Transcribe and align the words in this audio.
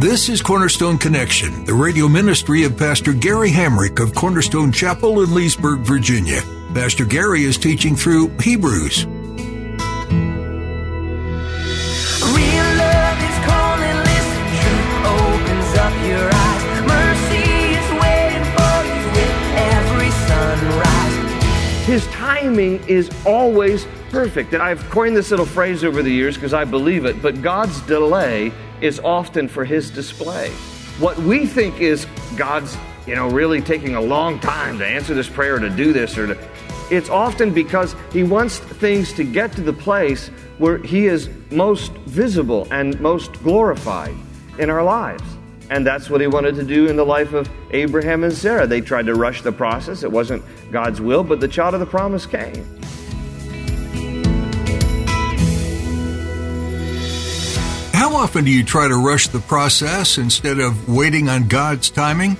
This 0.00 0.28
is 0.28 0.40
Cornerstone 0.40 0.96
Connection, 0.96 1.64
the 1.64 1.74
radio 1.74 2.06
ministry 2.06 2.62
of 2.62 2.76
Pastor 2.76 3.12
Gary 3.12 3.50
Hamrick 3.50 4.00
of 4.00 4.14
Cornerstone 4.14 4.70
Chapel 4.70 5.22
in 5.22 5.34
Leesburg, 5.34 5.80
Virginia. 5.80 6.40
Pastor 6.72 7.04
Gary 7.04 7.42
is 7.42 7.58
teaching 7.58 7.96
through 7.96 8.28
Hebrews. 8.38 9.08
His 21.86 22.06
timing 22.12 22.86
is 22.86 23.10
always 23.26 23.84
perfect. 24.10 24.52
And 24.52 24.62
I've 24.62 24.88
coined 24.90 25.16
this 25.16 25.32
little 25.32 25.44
phrase 25.44 25.82
over 25.82 26.04
the 26.04 26.12
years 26.12 26.36
because 26.36 26.54
I 26.54 26.64
believe 26.64 27.04
it, 27.04 27.20
but 27.20 27.42
God's 27.42 27.80
delay 27.80 28.52
is 28.80 29.00
often 29.00 29.48
for 29.48 29.64
his 29.64 29.90
display. 29.90 30.50
What 30.98 31.18
we 31.18 31.46
think 31.46 31.80
is 31.80 32.06
God's, 32.36 32.76
you 33.06 33.14
know, 33.14 33.28
really 33.28 33.60
taking 33.60 33.94
a 33.94 34.00
long 34.00 34.40
time 34.40 34.78
to 34.78 34.86
answer 34.86 35.14
this 35.14 35.28
prayer, 35.28 35.58
to 35.58 35.70
do 35.70 35.92
this, 35.92 36.18
or 36.18 36.26
to. 36.28 36.48
It's 36.90 37.10
often 37.10 37.52
because 37.52 37.94
he 38.12 38.22
wants 38.22 38.58
things 38.58 39.12
to 39.14 39.24
get 39.24 39.52
to 39.52 39.60
the 39.60 39.72
place 39.72 40.28
where 40.58 40.78
he 40.78 41.06
is 41.06 41.28
most 41.50 41.92
visible 41.92 42.66
and 42.70 42.98
most 43.00 43.32
glorified 43.42 44.14
in 44.58 44.70
our 44.70 44.82
lives. 44.82 45.22
And 45.70 45.86
that's 45.86 46.08
what 46.08 46.20
he 46.20 46.26
wanted 46.26 46.54
to 46.54 46.64
do 46.64 46.86
in 46.86 46.96
the 46.96 47.04
life 47.04 47.34
of 47.34 47.48
Abraham 47.72 48.24
and 48.24 48.32
Sarah. 48.32 48.66
They 48.66 48.80
tried 48.80 49.06
to 49.06 49.14
rush 49.14 49.42
the 49.42 49.52
process. 49.52 50.02
It 50.02 50.10
wasn't 50.10 50.42
God's 50.72 51.00
will, 51.00 51.22
but 51.22 51.40
the 51.40 51.48
child 51.48 51.74
of 51.74 51.80
the 51.80 51.86
promise 51.86 52.24
came. 52.24 52.77
How 57.98 58.14
often 58.14 58.44
do 58.44 58.52
you 58.52 58.62
try 58.62 58.86
to 58.86 58.94
rush 58.94 59.26
the 59.26 59.40
process 59.40 60.18
instead 60.18 60.60
of 60.60 60.88
waiting 60.88 61.28
on 61.28 61.48
God's 61.48 61.90
timing? 61.90 62.36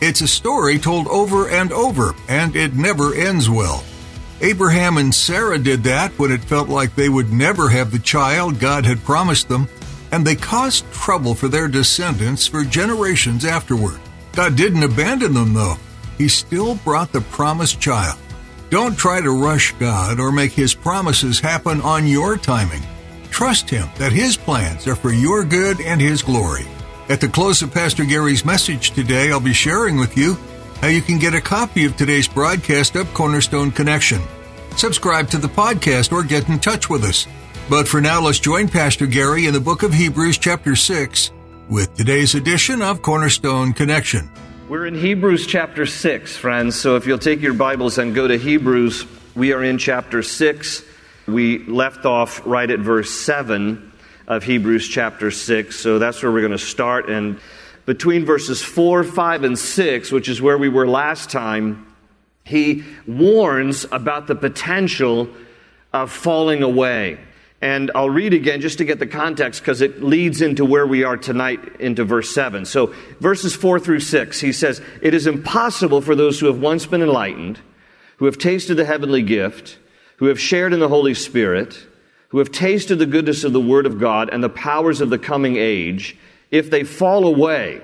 It's 0.00 0.22
a 0.22 0.26
story 0.26 0.78
told 0.78 1.06
over 1.08 1.50
and 1.50 1.70
over, 1.70 2.14
and 2.30 2.56
it 2.56 2.74
never 2.74 3.14
ends 3.14 3.50
well. 3.50 3.84
Abraham 4.40 4.96
and 4.96 5.14
Sarah 5.14 5.58
did 5.58 5.82
that 5.84 6.12
when 6.18 6.32
it 6.32 6.42
felt 6.42 6.70
like 6.70 6.94
they 6.94 7.10
would 7.10 7.30
never 7.30 7.68
have 7.68 7.90
the 7.90 7.98
child 7.98 8.58
God 8.58 8.86
had 8.86 9.04
promised 9.04 9.50
them, 9.50 9.68
and 10.12 10.26
they 10.26 10.34
caused 10.34 10.90
trouble 10.90 11.34
for 11.34 11.48
their 11.48 11.68
descendants 11.68 12.46
for 12.46 12.64
generations 12.64 13.44
afterward. 13.44 14.00
God 14.32 14.56
didn't 14.56 14.82
abandon 14.82 15.34
them, 15.34 15.52
though. 15.52 15.76
He 16.16 16.26
still 16.26 16.74
brought 16.76 17.12
the 17.12 17.20
promised 17.20 17.82
child. 17.82 18.18
Don't 18.70 18.96
try 18.96 19.20
to 19.20 19.30
rush 19.30 19.72
God 19.72 20.18
or 20.18 20.32
make 20.32 20.52
His 20.52 20.72
promises 20.72 21.38
happen 21.38 21.82
on 21.82 22.06
your 22.06 22.38
timing. 22.38 22.82
Trust 23.36 23.68
Him 23.68 23.86
that 23.98 24.12
His 24.12 24.34
plans 24.34 24.86
are 24.86 24.96
for 24.96 25.12
your 25.12 25.44
good 25.44 25.78
and 25.82 26.00
His 26.00 26.22
glory. 26.22 26.64
At 27.10 27.20
the 27.20 27.28
close 27.28 27.60
of 27.60 27.70
Pastor 27.70 28.06
Gary's 28.06 28.46
message 28.46 28.92
today, 28.92 29.30
I'll 29.30 29.40
be 29.40 29.52
sharing 29.52 29.98
with 29.98 30.16
you 30.16 30.38
how 30.80 30.86
you 30.86 31.02
can 31.02 31.18
get 31.18 31.34
a 31.34 31.40
copy 31.42 31.84
of 31.84 31.98
today's 31.98 32.26
broadcast 32.26 32.96
of 32.96 33.12
Cornerstone 33.12 33.72
Connection. 33.72 34.22
Subscribe 34.78 35.28
to 35.28 35.36
the 35.36 35.48
podcast 35.48 36.12
or 36.12 36.22
get 36.22 36.48
in 36.48 36.58
touch 36.58 36.88
with 36.88 37.04
us. 37.04 37.26
But 37.68 37.86
for 37.86 38.00
now, 38.00 38.22
let's 38.22 38.38
join 38.38 38.68
Pastor 38.68 39.04
Gary 39.04 39.44
in 39.44 39.52
the 39.52 39.60
book 39.60 39.82
of 39.82 39.92
Hebrews, 39.92 40.38
chapter 40.38 40.74
6, 40.74 41.30
with 41.68 41.94
today's 41.94 42.34
edition 42.34 42.80
of 42.80 43.02
Cornerstone 43.02 43.74
Connection. 43.74 44.30
We're 44.70 44.86
in 44.86 44.94
Hebrews 44.94 45.46
chapter 45.46 45.84
6, 45.84 46.36
friends. 46.36 46.74
So 46.74 46.96
if 46.96 47.06
you'll 47.06 47.18
take 47.18 47.42
your 47.42 47.52
Bibles 47.52 47.98
and 47.98 48.14
go 48.14 48.26
to 48.26 48.38
Hebrews, 48.38 49.04
we 49.34 49.52
are 49.52 49.62
in 49.62 49.76
chapter 49.76 50.22
6. 50.22 50.95
We 51.26 51.58
left 51.64 52.04
off 52.04 52.40
right 52.46 52.70
at 52.70 52.78
verse 52.78 53.10
7 53.10 53.92
of 54.28 54.44
Hebrews 54.44 54.86
chapter 54.86 55.32
6, 55.32 55.74
so 55.74 55.98
that's 55.98 56.22
where 56.22 56.30
we're 56.30 56.40
going 56.40 56.52
to 56.52 56.58
start. 56.58 57.10
And 57.10 57.40
between 57.84 58.24
verses 58.24 58.62
4, 58.62 59.02
5, 59.02 59.42
and 59.42 59.58
6, 59.58 60.12
which 60.12 60.28
is 60.28 60.40
where 60.40 60.56
we 60.56 60.68
were 60.68 60.86
last 60.86 61.28
time, 61.30 61.92
he 62.44 62.84
warns 63.08 63.86
about 63.90 64.28
the 64.28 64.36
potential 64.36 65.28
of 65.92 66.12
falling 66.12 66.62
away. 66.62 67.18
And 67.60 67.90
I'll 67.94 68.10
read 68.10 68.32
again 68.32 68.60
just 68.60 68.78
to 68.78 68.84
get 68.84 69.00
the 69.00 69.06
context 69.06 69.62
because 69.62 69.80
it 69.80 70.04
leads 70.04 70.42
into 70.42 70.64
where 70.64 70.86
we 70.86 71.02
are 71.02 71.16
tonight 71.16 71.80
into 71.80 72.04
verse 72.04 72.32
7. 72.32 72.66
So, 72.66 72.94
verses 73.18 73.56
4 73.56 73.80
through 73.80 74.00
6, 74.00 74.40
he 74.40 74.52
says, 74.52 74.80
It 75.02 75.12
is 75.12 75.26
impossible 75.26 76.02
for 76.02 76.14
those 76.14 76.38
who 76.38 76.46
have 76.46 76.60
once 76.60 76.86
been 76.86 77.02
enlightened, 77.02 77.58
who 78.18 78.26
have 78.26 78.38
tasted 78.38 78.76
the 78.76 78.84
heavenly 78.84 79.22
gift, 79.22 79.78
who 80.16 80.26
have 80.26 80.40
shared 80.40 80.72
in 80.72 80.80
the 80.80 80.88
Holy 80.88 81.14
Spirit, 81.14 81.86
who 82.28 82.38
have 82.38 82.50
tasted 82.50 82.96
the 82.96 83.06
goodness 83.06 83.44
of 83.44 83.52
the 83.52 83.60
Word 83.60 83.86
of 83.86 84.00
God 84.00 84.30
and 84.30 84.42
the 84.42 84.48
powers 84.48 85.00
of 85.00 85.10
the 85.10 85.18
coming 85.18 85.56
age, 85.56 86.16
if 86.50 86.70
they 86.70 86.84
fall 86.84 87.26
away, 87.26 87.80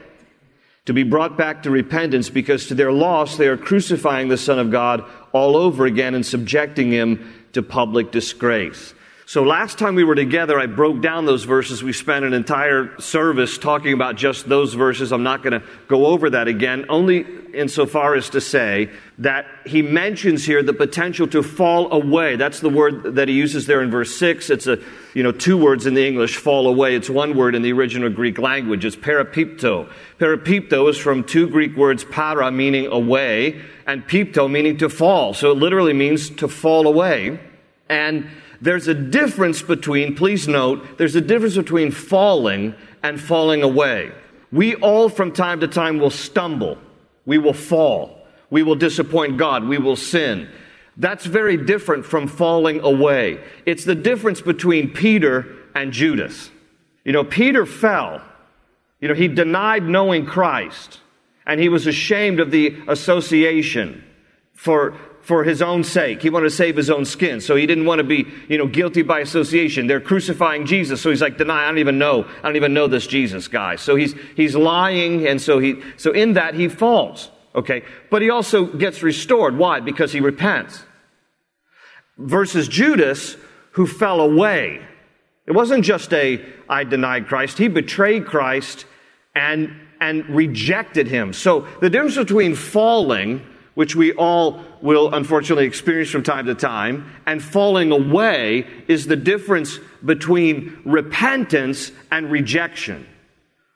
to 0.84 0.92
be 0.92 1.04
brought 1.04 1.36
back 1.36 1.62
to 1.62 1.70
repentance, 1.70 2.28
because 2.28 2.66
to 2.66 2.74
their 2.74 2.92
loss 2.92 3.36
they 3.36 3.46
are 3.46 3.56
crucifying 3.56 4.28
the 4.28 4.36
Son 4.36 4.58
of 4.58 4.70
God 4.70 5.04
all 5.32 5.56
over 5.56 5.86
again 5.86 6.14
and 6.14 6.26
subjecting 6.26 6.90
him 6.90 7.32
to 7.52 7.62
public 7.62 8.10
disgrace. 8.10 8.94
So 9.24 9.44
last 9.44 9.78
time 9.78 9.94
we 9.94 10.02
were 10.02 10.16
together, 10.16 10.58
I 10.58 10.66
broke 10.66 11.00
down 11.00 11.26
those 11.26 11.44
verses. 11.44 11.82
We 11.82 11.92
spent 11.92 12.24
an 12.24 12.32
entire 12.32 12.98
service 13.00 13.56
talking 13.56 13.92
about 13.92 14.16
just 14.16 14.48
those 14.48 14.74
verses. 14.74 15.12
I'm 15.12 15.22
not 15.22 15.42
going 15.44 15.60
to 15.60 15.66
go 15.86 16.06
over 16.06 16.30
that 16.30 16.48
again, 16.48 16.86
only 16.88 17.24
insofar 17.54 18.16
as 18.16 18.30
to 18.30 18.40
say 18.40 18.90
that 19.18 19.46
he 19.64 19.80
mentions 19.80 20.44
here 20.44 20.62
the 20.62 20.72
potential 20.72 21.28
to 21.28 21.42
fall 21.42 21.92
away. 21.92 22.34
That's 22.34 22.58
the 22.60 22.68
word 22.68 23.14
that 23.14 23.28
he 23.28 23.34
uses 23.34 23.66
there 23.66 23.80
in 23.80 23.92
verse 23.92 24.14
6. 24.16 24.50
It's 24.50 24.66
a, 24.66 24.80
you 25.14 25.22
know, 25.22 25.30
two 25.30 25.56
words 25.56 25.86
in 25.86 25.94
the 25.94 26.04
English, 26.04 26.36
fall 26.36 26.66
away. 26.66 26.96
It's 26.96 27.08
one 27.08 27.36
word 27.36 27.54
in 27.54 27.62
the 27.62 27.72
original 27.72 28.10
Greek 28.10 28.38
language. 28.38 28.84
It's 28.84 28.96
parapipto. 28.96 29.88
Parapipto 30.18 30.90
is 30.90 30.98
from 30.98 31.22
two 31.22 31.48
Greek 31.48 31.76
words, 31.76 32.02
para 32.04 32.50
meaning 32.50 32.86
away, 32.86 33.62
and 33.86 34.02
pipto 34.04 34.50
meaning 34.50 34.78
to 34.78 34.88
fall. 34.88 35.32
So 35.32 35.52
it 35.52 35.58
literally 35.58 35.92
means 35.92 36.28
to 36.30 36.48
fall 36.48 36.88
away. 36.88 37.38
And 37.88 38.28
there's 38.62 38.86
a 38.86 38.94
difference 38.94 39.60
between, 39.60 40.14
please 40.14 40.46
note, 40.46 40.96
there's 40.96 41.16
a 41.16 41.20
difference 41.20 41.56
between 41.56 41.90
falling 41.90 42.76
and 43.02 43.20
falling 43.20 43.64
away. 43.64 44.12
We 44.52 44.76
all 44.76 45.08
from 45.08 45.32
time 45.32 45.60
to 45.60 45.68
time 45.68 45.98
will 45.98 46.10
stumble. 46.10 46.78
We 47.26 47.38
will 47.38 47.54
fall. 47.54 48.24
We 48.50 48.62
will 48.62 48.76
disappoint 48.76 49.36
God. 49.36 49.64
We 49.64 49.78
will 49.78 49.96
sin. 49.96 50.48
That's 50.96 51.26
very 51.26 51.56
different 51.56 52.06
from 52.06 52.28
falling 52.28 52.80
away. 52.80 53.42
It's 53.66 53.84
the 53.84 53.96
difference 53.96 54.40
between 54.40 54.92
Peter 54.92 55.56
and 55.74 55.92
Judas. 55.92 56.50
You 57.04 57.10
know, 57.10 57.24
Peter 57.24 57.66
fell. 57.66 58.22
You 59.00 59.08
know, 59.08 59.14
he 59.14 59.26
denied 59.26 59.82
knowing 59.82 60.24
Christ 60.24 61.00
and 61.46 61.58
he 61.58 61.68
was 61.68 61.88
ashamed 61.88 62.38
of 62.38 62.52
the 62.52 62.78
association 62.86 64.04
for 64.52 64.94
for 65.22 65.44
his 65.44 65.62
own 65.62 65.84
sake. 65.84 66.20
He 66.20 66.30
wanted 66.30 66.50
to 66.50 66.54
save 66.54 66.76
his 66.76 66.90
own 66.90 67.04
skin. 67.04 67.40
So 67.40 67.54
he 67.54 67.64
didn't 67.64 67.86
want 67.86 68.00
to 68.00 68.04
be, 68.04 68.26
you 68.48 68.58
know, 68.58 68.66
guilty 68.66 69.02
by 69.02 69.20
association. 69.20 69.86
They're 69.86 70.00
crucifying 70.00 70.66
Jesus. 70.66 71.00
So 71.00 71.10
he's 71.10 71.22
like, 71.22 71.38
deny, 71.38 71.62
I 71.62 71.66
don't 71.68 71.78
even 71.78 71.98
know. 71.98 72.24
I 72.24 72.42
don't 72.42 72.56
even 72.56 72.74
know 72.74 72.88
this 72.88 73.06
Jesus 73.06 73.46
guy. 73.46 73.76
So 73.76 73.94
he's, 73.94 74.14
he's 74.34 74.56
lying. 74.56 75.26
And 75.26 75.40
so 75.40 75.60
he, 75.60 75.80
so 75.96 76.10
in 76.10 76.32
that 76.34 76.54
he 76.54 76.68
falls. 76.68 77.30
Okay. 77.54 77.84
But 78.10 78.22
he 78.22 78.30
also 78.30 78.64
gets 78.64 79.02
restored. 79.02 79.56
Why? 79.56 79.78
Because 79.78 80.12
he 80.12 80.20
repents. 80.20 80.82
Versus 82.18 82.66
Judas, 82.66 83.36
who 83.72 83.86
fell 83.86 84.20
away. 84.20 84.84
It 85.46 85.52
wasn't 85.52 85.84
just 85.84 86.12
a, 86.12 86.44
I 86.68 86.82
denied 86.82 87.28
Christ. 87.28 87.58
He 87.58 87.68
betrayed 87.68 88.26
Christ 88.26 88.86
and, 89.36 89.72
and 90.00 90.28
rejected 90.28 91.06
him. 91.06 91.32
So 91.32 91.66
the 91.80 91.90
difference 91.90 92.16
between 92.16 92.56
falling 92.56 93.46
which 93.74 93.96
we 93.96 94.12
all 94.12 94.60
will 94.80 95.14
unfortunately 95.14 95.66
experience 95.66 96.10
from 96.10 96.22
time 96.22 96.46
to 96.46 96.54
time, 96.54 97.10
and 97.26 97.42
falling 97.42 97.90
away 97.92 98.66
is 98.88 99.06
the 99.06 99.16
difference 99.16 99.78
between 100.04 100.80
repentance 100.84 101.92
and 102.10 102.30
rejection. 102.30 103.06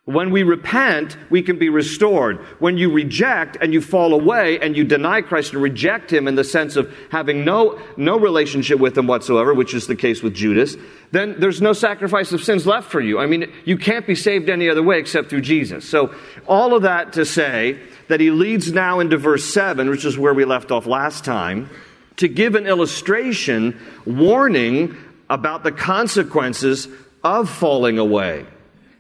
When 0.07 0.31
we 0.31 0.45
repent, 0.45 1.17
we 1.31 1.43
can 1.43 1.59
be 1.59 1.69
restored. 1.69 2.39
When 2.61 2.79
you 2.79 2.93
reject 2.93 3.57
and 3.61 3.73
you 3.73 3.81
fall 3.81 4.15
away 4.15 4.61
and 4.61 4.77
you 4.77 4.85
deny 4.85 5.21
Christ 5.21 5.53
and 5.53 5.61
reject 5.61 6.13
Him 6.13 6.29
in 6.29 6.37
the 6.37 6.45
sense 6.45 6.77
of 6.77 6.95
having 7.11 7.45
no, 7.45 7.81
no 7.97 8.17
relationship 8.17 8.79
with 8.79 8.97
Him 8.97 9.09
whatsoever, 9.09 9.53
which 9.53 9.75
is 9.75 9.89
the 9.89 9.97
case 9.97 10.23
with 10.23 10.33
Judas, 10.33 10.77
then 11.11 11.35
there's 11.41 11.61
no 11.61 11.73
sacrifice 11.73 12.31
of 12.31 12.41
sins 12.41 12.69
left 12.69 12.89
for 12.89 13.01
you. 13.01 13.19
I 13.19 13.27
mean, 13.27 13.53
you 13.65 13.77
can't 13.77 14.07
be 14.07 14.15
saved 14.15 14.49
any 14.49 14.71
other 14.71 14.83
way 14.83 15.01
except 15.01 15.29
through 15.29 15.41
Jesus. 15.41 15.89
So, 15.89 16.15
all 16.47 16.77
of 16.77 16.83
that 16.83 17.15
to 17.15 17.25
say 17.25 17.81
that 18.09 18.21
He 18.21 18.31
leads 18.31 18.73
now 18.73 19.01
into 19.01 19.17
verse 19.17 19.45
7, 19.45 19.89
which 19.89 20.05
is 20.05 20.19
where 20.19 20.35
we 20.35 20.45
left 20.45 20.71
off 20.71 20.87
last 20.87 21.25
time, 21.25 21.71
to 22.17 22.29
give 22.29 22.55
an 22.55 22.67
illustration 22.67 23.79
warning 24.05 24.97
about 25.29 25.65
the 25.65 25.73
consequences 25.73 26.89
of 27.23 27.51
falling 27.51 27.99
away. 27.99 28.47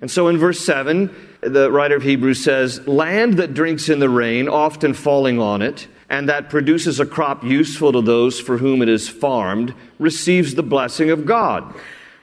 And 0.00 0.10
so 0.10 0.28
in 0.28 0.36
verse 0.36 0.60
7, 0.60 1.14
the 1.40 1.70
writer 1.70 1.96
of 1.96 2.02
Hebrews 2.02 2.42
says, 2.42 2.86
Land 2.86 3.34
that 3.34 3.54
drinks 3.54 3.88
in 3.88 3.98
the 3.98 4.08
rain, 4.08 4.48
often 4.48 4.94
falling 4.94 5.40
on 5.40 5.62
it, 5.62 5.88
and 6.08 6.28
that 6.28 6.50
produces 6.50 7.00
a 7.00 7.06
crop 7.06 7.42
useful 7.44 7.92
to 7.92 8.02
those 8.02 8.38
for 8.38 8.58
whom 8.58 8.82
it 8.82 8.88
is 8.88 9.08
farmed, 9.08 9.74
receives 9.98 10.54
the 10.54 10.62
blessing 10.62 11.10
of 11.10 11.26
God. 11.26 11.74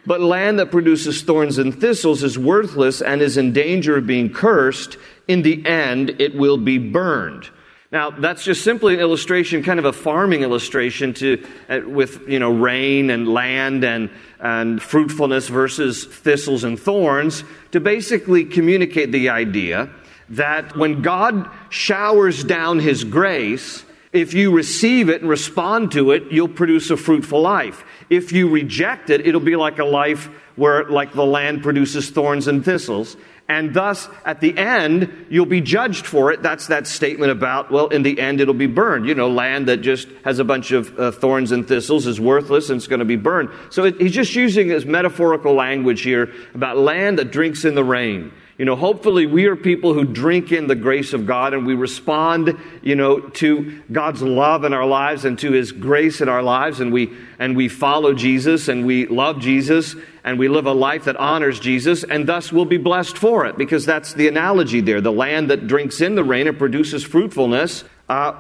But 0.06 0.22
land 0.22 0.60
that 0.60 0.72
produces 0.72 1.22
thorns 1.22 1.58
and 1.58 1.80
thistles 1.80 2.24
is 2.24 2.38
worthless 2.38 3.02
and 3.02 3.22
is 3.22 3.38
in 3.38 3.54
danger 3.54 3.98
of 3.98 4.08
being 4.08 4.32
cursed. 4.32 4.98
In 5.28 5.42
the 5.42 5.66
end, 5.66 6.22
it 6.22 6.36
will 6.36 6.58
be 6.58 6.78
burned. 6.78 7.50
Now, 7.94 8.10
that's 8.10 8.44
just 8.44 8.64
simply 8.64 8.96
an 8.96 9.02
illustration, 9.02 9.62
kind 9.62 9.78
of 9.78 9.86
a 9.86 9.94
farming 9.94 10.42
illustration 10.42 11.14
to, 11.14 11.46
uh, 11.70 11.82
with, 11.86 12.28
you 12.28 12.40
know, 12.40 12.52
rain 12.52 13.12
and 13.12 13.28
land 13.28 13.84
and, 13.84 14.10
and 14.40 14.82
fruitfulness 14.82 15.48
versus 15.48 16.04
thistles 16.04 16.64
and 16.64 16.80
thorns 16.80 17.44
to 17.72 17.80
basically 17.80 18.46
communicate 18.46 19.12
the 19.12 19.30
idea 19.30 19.92
that 20.30 20.76
when 20.76 21.04
God 21.04 21.48
showers 21.70 22.44
down 22.44 22.80
His 22.80 23.04
grace, 23.04 23.86
if 24.12 24.34
you 24.34 24.52
receive 24.52 25.10
it 25.10 25.22
and 25.22 25.30
respond 25.30 25.92
to 25.92 26.12
it, 26.12 26.32
you'll 26.32 26.48
produce 26.48 26.90
a 26.90 26.98
fruitful 26.98 27.42
life. 27.42 27.84
If 28.10 28.32
you 28.32 28.50
reject 28.50 29.12
it, 29.12 29.28
it'll 29.28 29.40
be 29.40 29.56
like 29.56 29.78
a 29.78 29.86
life 29.86 30.32
where, 30.56 30.86
like 30.86 31.14
the 31.14 31.26
land 31.26 31.62
produces 31.62 32.10
thorns 32.10 32.48
and 32.48 32.66
thistles 32.66 33.18
and 33.54 33.74
thus 33.74 34.10
at 34.26 34.42
the 34.42 34.58
end 34.58 35.28
you'll 35.30 35.46
be 35.46 35.62
judged 35.62 36.08
for 36.08 36.32
it. 36.32 36.42
That's 36.42 36.68
that 36.68 36.88
statement 36.88 37.32
about 37.32 37.72
well 37.72 37.88
in 37.88 38.02
the 38.02 38.20
end 38.20 38.42
it'll 38.42 38.54
be 38.54 38.68
burned. 38.68 39.06
You 39.06 39.14
know 39.14 39.30
land 39.30 39.68
that 39.68 39.78
just 39.78 40.08
has 40.26 40.40
a 40.40 40.44
bunch 40.44 40.72
of 40.72 41.00
uh, 41.00 41.12
thorns 41.12 41.52
and 41.52 41.68
thistles 41.68 42.08
is 42.08 42.20
worthless 42.20 42.70
and 42.70 42.78
it's 42.78 42.88
going 42.88 43.00
to 43.00 43.06
be 43.06 43.16
burned. 43.16 43.50
So 43.70 43.86
it, 43.86 44.02
he's 44.02 44.12
just 44.12 44.36
using 44.36 44.70
his 44.70 44.86
metaphorical 44.86 45.54
language 45.54 46.02
here 46.02 46.34
about 46.56 46.78
land 46.78 47.20
that 47.20 47.32
drinks 47.32 47.64
in 47.64 47.76
the 47.76 47.84
rain 47.84 48.32
you 48.58 48.66
know, 48.66 48.76
hopefully 48.76 49.26
we 49.26 49.48
are 49.48 49.56
people 49.56 49.96
who 49.96 50.04
drink 50.04 50.52
in 50.52 50.68
the 50.68 50.76
grace 50.76 51.14
of 51.14 51.26
God 51.26 51.56
and 51.56 51.66
we 51.66 51.74
respond, 51.74 52.56
you 52.84 52.96
know, 52.96 53.20
to 53.20 53.82
God's 53.92 54.22
love 54.22 54.64
in 54.64 54.74
our 54.74 54.86
lives 54.86 55.26
and 55.26 55.40
to 55.40 55.52
his 55.52 55.72
grace 55.72 56.22
in 56.22 56.30
our 56.30 56.44
lives 56.44 56.80
and 56.80 56.94
we 56.94 57.12
and 57.40 57.58
we 57.58 57.68
follow 57.68 58.14
Jesus 58.14 58.68
and 58.68 58.86
we 58.86 59.08
love 59.08 59.40
Jesus 59.40 59.96
and 60.24 60.38
we 60.38 60.48
live 60.48 60.68
a 60.68 60.74
life 60.74 61.06
that 61.06 61.18
honors 61.18 61.60
Jesus 61.60 62.04
and 62.04 62.30
thus 62.30 62.52
we'll 62.52 62.66
be 62.66 62.78
blessed 62.78 63.18
for 63.18 63.48
it 63.48 63.58
because 63.58 63.88
that's 63.88 64.14
the 64.14 64.28
analogy 64.28 64.82
there. 64.82 65.02
The 65.02 65.12
land 65.12 65.50
that 65.50 65.66
drinks 65.66 66.00
in 66.00 66.14
the 66.14 66.24
rain 66.24 66.48
and 66.48 66.58
produces 66.58 67.04
fruitfulness 67.04 67.84
uh, 68.08 68.40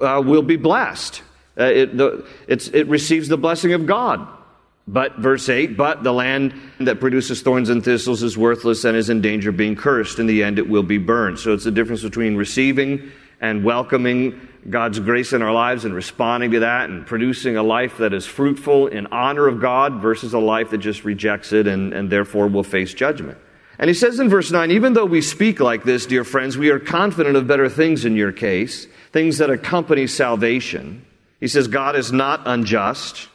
uh, 0.00 0.22
will 0.24 0.42
be 0.42 0.56
blessed. 0.56 1.22
Uh, 1.58 1.64
it, 1.64 1.96
the, 1.96 2.24
it 2.46 2.86
receives 2.86 3.26
the 3.26 3.36
blessing 3.36 3.72
of 3.72 3.84
God. 3.84 4.28
But, 4.88 5.18
verse 5.18 5.48
8, 5.48 5.76
but 5.76 6.02
the 6.02 6.12
land 6.12 6.54
that 6.80 6.98
produces 6.98 7.42
thorns 7.42 7.68
and 7.68 7.84
thistles 7.84 8.22
is 8.22 8.36
worthless 8.36 8.84
and 8.84 8.96
is 8.96 9.08
in 9.08 9.20
danger 9.20 9.50
of 9.50 9.56
being 9.56 9.76
cursed. 9.76 10.18
In 10.18 10.26
the 10.26 10.42
end, 10.42 10.58
it 10.58 10.68
will 10.68 10.82
be 10.82 10.98
burned. 10.98 11.38
So 11.38 11.52
it's 11.52 11.64
the 11.64 11.70
difference 11.70 12.02
between 12.02 12.36
receiving 12.36 13.12
and 13.40 13.64
welcoming 13.64 14.48
God's 14.68 14.98
grace 14.98 15.32
in 15.32 15.42
our 15.42 15.52
lives 15.52 15.84
and 15.84 15.94
responding 15.94 16.50
to 16.52 16.60
that 16.60 16.90
and 16.90 17.06
producing 17.06 17.56
a 17.56 17.62
life 17.62 17.98
that 17.98 18.12
is 18.12 18.26
fruitful 18.26 18.88
in 18.88 19.06
honor 19.06 19.46
of 19.46 19.60
God 19.60 20.02
versus 20.02 20.34
a 20.34 20.38
life 20.38 20.70
that 20.70 20.78
just 20.78 21.04
rejects 21.04 21.52
it 21.52 21.66
and, 21.66 21.94
and 21.94 22.10
therefore 22.10 22.48
will 22.48 22.64
face 22.64 22.92
judgment. 22.92 23.38
And 23.78 23.88
he 23.88 23.94
says 23.94 24.20
in 24.20 24.28
verse 24.28 24.50
9, 24.50 24.70
even 24.72 24.92
though 24.92 25.06
we 25.06 25.22
speak 25.22 25.58
like 25.58 25.84
this, 25.84 26.04
dear 26.04 26.24
friends, 26.24 26.58
we 26.58 26.68
are 26.68 26.78
confident 26.78 27.36
of 27.36 27.46
better 27.46 27.70
things 27.70 28.04
in 28.04 28.14
your 28.14 28.32
case, 28.32 28.86
things 29.12 29.38
that 29.38 29.48
accompany 29.48 30.06
salvation. 30.06 31.06
He 31.40 31.48
says, 31.48 31.66
God 31.66 31.96
is 31.96 32.12
not 32.12 32.42
unjust. 32.44 33.28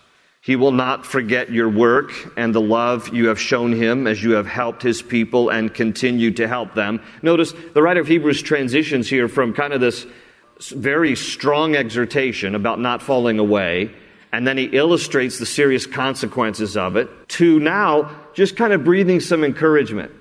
He 0.46 0.56
will 0.56 0.72
not 0.72 1.08
forget 1.08 1.52
your 1.52 1.70
work 1.70 2.12
and 2.38 2.54
the 2.54 2.62
love 2.62 3.10
you 3.12 3.30
have 3.30 3.40
shown 3.40 3.72
him 3.74 4.06
as 4.06 4.22
you 4.22 4.34
have 4.34 4.46
helped 4.46 4.84
his 4.84 5.02
people 5.02 5.50
and 5.50 5.74
continue 5.74 6.30
to 6.34 6.48
help 6.48 6.76
them. 6.76 7.02
Notice 7.24 7.52
the 7.74 7.82
writer 7.82 8.02
of 8.02 8.08
Hebrews 8.08 8.44
transitions 8.44 9.10
here 9.10 9.28
from 9.28 9.56
kind 9.56 9.74
of 9.74 9.82
this 9.82 10.06
very 10.60 11.16
strong 11.16 11.76
exhortation 11.76 12.54
about 12.54 12.80
not 12.80 13.02
falling 13.02 13.40
away, 13.40 13.92
and 14.32 14.46
then 14.46 14.56
he 14.56 14.66
illustrates 14.66 15.40
the 15.40 15.48
serious 15.48 15.88
consequences 15.88 16.78
of 16.78 16.96
it, 16.96 17.10
to 17.30 17.60
now 17.60 18.16
just 18.36 18.56
kind 18.56 18.72
of 18.72 18.84
breathing 18.84 19.22
some 19.22 19.44
encouragement. 19.44 20.12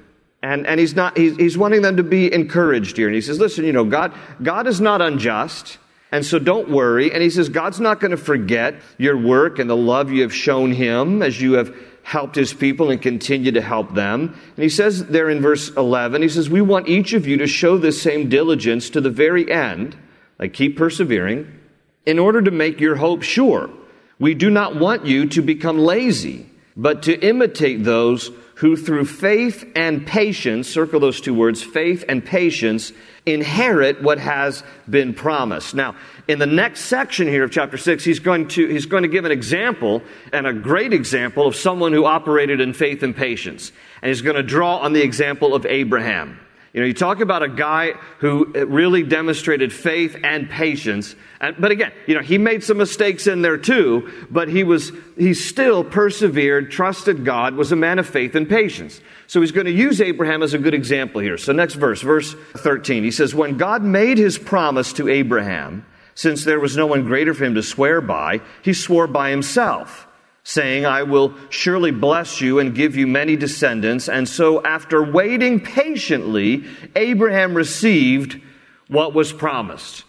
And, 0.42 0.66
and 0.66 0.80
he's, 0.80 0.96
not, 0.96 1.18
he's, 1.18 1.36
he's 1.36 1.58
wanting 1.58 1.82
them 1.82 1.98
to 1.98 2.02
be 2.02 2.32
encouraged 2.32 2.96
here. 2.96 3.08
And 3.08 3.14
he 3.14 3.20
says, 3.20 3.38
listen, 3.38 3.66
you 3.66 3.74
know, 3.74 3.84
God, 3.84 4.14
God 4.42 4.66
is 4.66 4.80
not 4.80 5.02
unjust. 5.02 5.76
And 6.14 6.24
so 6.24 6.38
don't 6.38 6.70
worry. 6.70 7.12
And 7.12 7.24
he 7.24 7.28
says, 7.28 7.48
God's 7.48 7.80
not 7.80 7.98
going 7.98 8.12
to 8.12 8.16
forget 8.16 8.76
your 8.98 9.16
work 9.16 9.58
and 9.58 9.68
the 9.68 9.76
love 9.76 10.12
you 10.12 10.22
have 10.22 10.32
shown 10.32 10.70
him 10.70 11.22
as 11.22 11.40
you 11.40 11.54
have 11.54 11.76
helped 12.04 12.36
his 12.36 12.54
people 12.54 12.92
and 12.92 13.02
continue 13.02 13.50
to 13.50 13.60
help 13.60 13.94
them. 13.94 14.32
And 14.54 14.62
he 14.62 14.68
says 14.68 15.06
there 15.06 15.28
in 15.28 15.42
verse 15.42 15.70
11, 15.70 16.22
he 16.22 16.28
says, 16.28 16.48
We 16.48 16.60
want 16.60 16.86
each 16.86 17.14
of 17.14 17.26
you 17.26 17.38
to 17.38 17.48
show 17.48 17.78
this 17.78 18.00
same 18.00 18.28
diligence 18.28 18.90
to 18.90 19.00
the 19.00 19.10
very 19.10 19.50
end, 19.50 19.96
like 20.38 20.52
keep 20.52 20.76
persevering, 20.76 21.52
in 22.06 22.20
order 22.20 22.40
to 22.40 22.52
make 22.52 22.78
your 22.78 22.94
hope 22.94 23.24
sure. 23.24 23.68
We 24.20 24.34
do 24.34 24.50
not 24.50 24.76
want 24.76 25.06
you 25.06 25.26
to 25.30 25.42
become 25.42 25.80
lazy, 25.80 26.48
but 26.76 27.02
to 27.02 27.18
imitate 27.26 27.82
those 27.82 28.30
who 28.56 28.76
through 28.76 29.04
faith 29.04 29.70
and 29.74 30.06
patience, 30.06 30.68
circle 30.68 31.00
those 31.00 31.20
two 31.20 31.34
words, 31.34 31.62
faith 31.62 32.04
and 32.08 32.24
patience, 32.24 32.92
inherit 33.26 34.02
what 34.02 34.18
has 34.18 34.62
been 34.88 35.14
promised. 35.14 35.74
Now, 35.74 35.96
in 36.28 36.38
the 36.38 36.46
next 36.46 36.82
section 36.82 37.26
here 37.26 37.44
of 37.44 37.50
chapter 37.50 37.76
6, 37.76 38.04
he's 38.04 38.20
going 38.20 38.48
to, 38.48 38.68
he's 38.68 38.86
going 38.86 39.02
to 39.02 39.08
give 39.08 39.24
an 39.24 39.32
example, 39.32 40.02
and 40.32 40.46
a 40.46 40.52
great 40.52 40.92
example, 40.92 41.46
of 41.46 41.56
someone 41.56 41.92
who 41.92 42.04
operated 42.04 42.60
in 42.60 42.72
faith 42.72 43.02
and 43.02 43.16
patience. 43.16 43.72
And 44.02 44.08
he's 44.08 44.22
going 44.22 44.36
to 44.36 44.42
draw 44.42 44.78
on 44.78 44.92
the 44.92 45.02
example 45.02 45.54
of 45.54 45.66
Abraham. 45.66 46.38
You 46.74 46.80
know, 46.80 46.86
you 46.86 46.92
talk 46.92 47.20
about 47.20 47.44
a 47.44 47.48
guy 47.48 47.92
who 48.18 48.52
uh, 48.52 48.66
really 48.66 49.04
demonstrated 49.04 49.72
faith 49.72 50.16
and 50.24 50.50
patience. 50.50 51.14
And, 51.40 51.54
but 51.56 51.70
again, 51.70 51.92
you 52.08 52.16
know, 52.16 52.20
he 52.20 52.36
made 52.36 52.64
some 52.64 52.78
mistakes 52.78 53.28
in 53.28 53.42
there 53.42 53.56
too, 53.56 54.26
but 54.28 54.48
he 54.48 54.64
was, 54.64 54.90
he 55.16 55.34
still 55.34 55.84
persevered, 55.84 56.72
trusted 56.72 57.24
God, 57.24 57.54
was 57.54 57.70
a 57.70 57.76
man 57.76 58.00
of 58.00 58.08
faith 58.08 58.34
and 58.34 58.48
patience. 58.48 59.00
So 59.28 59.40
he's 59.40 59.52
going 59.52 59.66
to 59.66 59.72
use 59.72 60.00
Abraham 60.00 60.42
as 60.42 60.52
a 60.52 60.58
good 60.58 60.74
example 60.74 61.20
here. 61.20 61.38
So 61.38 61.52
next 61.52 61.74
verse, 61.74 62.02
verse 62.02 62.34
13, 62.56 63.04
he 63.04 63.12
says, 63.12 63.36
When 63.36 63.56
God 63.56 63.84
made 63.84 64.18
his 64.18 64.36
promise 64.36 64.92
to 64.94 65.08
Abraham, 65.08 65.86
since 66.16 66.42
there 66.42 66.58
was 66.58 66.76
no 66.76 66.86
one 66.86 67.04
greater 67.04 67.34
for 67.34 67.44
him 67.44 67.54
to 67.54 67.62
swear 67.62 68.00
by, 68.00 68.40
he 68.62 68.72
swore 68.72 69.06
by 69.06 69.30
himself 69.30 70.08
saying, 70.44 70.84
I 70.84 71.02
will 71.02 71.34
surely 71.48 71.90
bless 71.90 72.40
you 72.40 72.58
and 72.58 72.74
give 72.74 72.96
you 72.96 73.06
many 73.06 73.34
descendants. 73.34 74.08
And 74.08 74.28
so, 74.28 74.62
after 74.62 75.02
waiting 75.02 75.58
patiently, 75.58 76.64
Abraham 76.94 77.54
received 77.54 78.40
what 78.88 79.14
was 79.14 79.32
promised. 79.32 80.04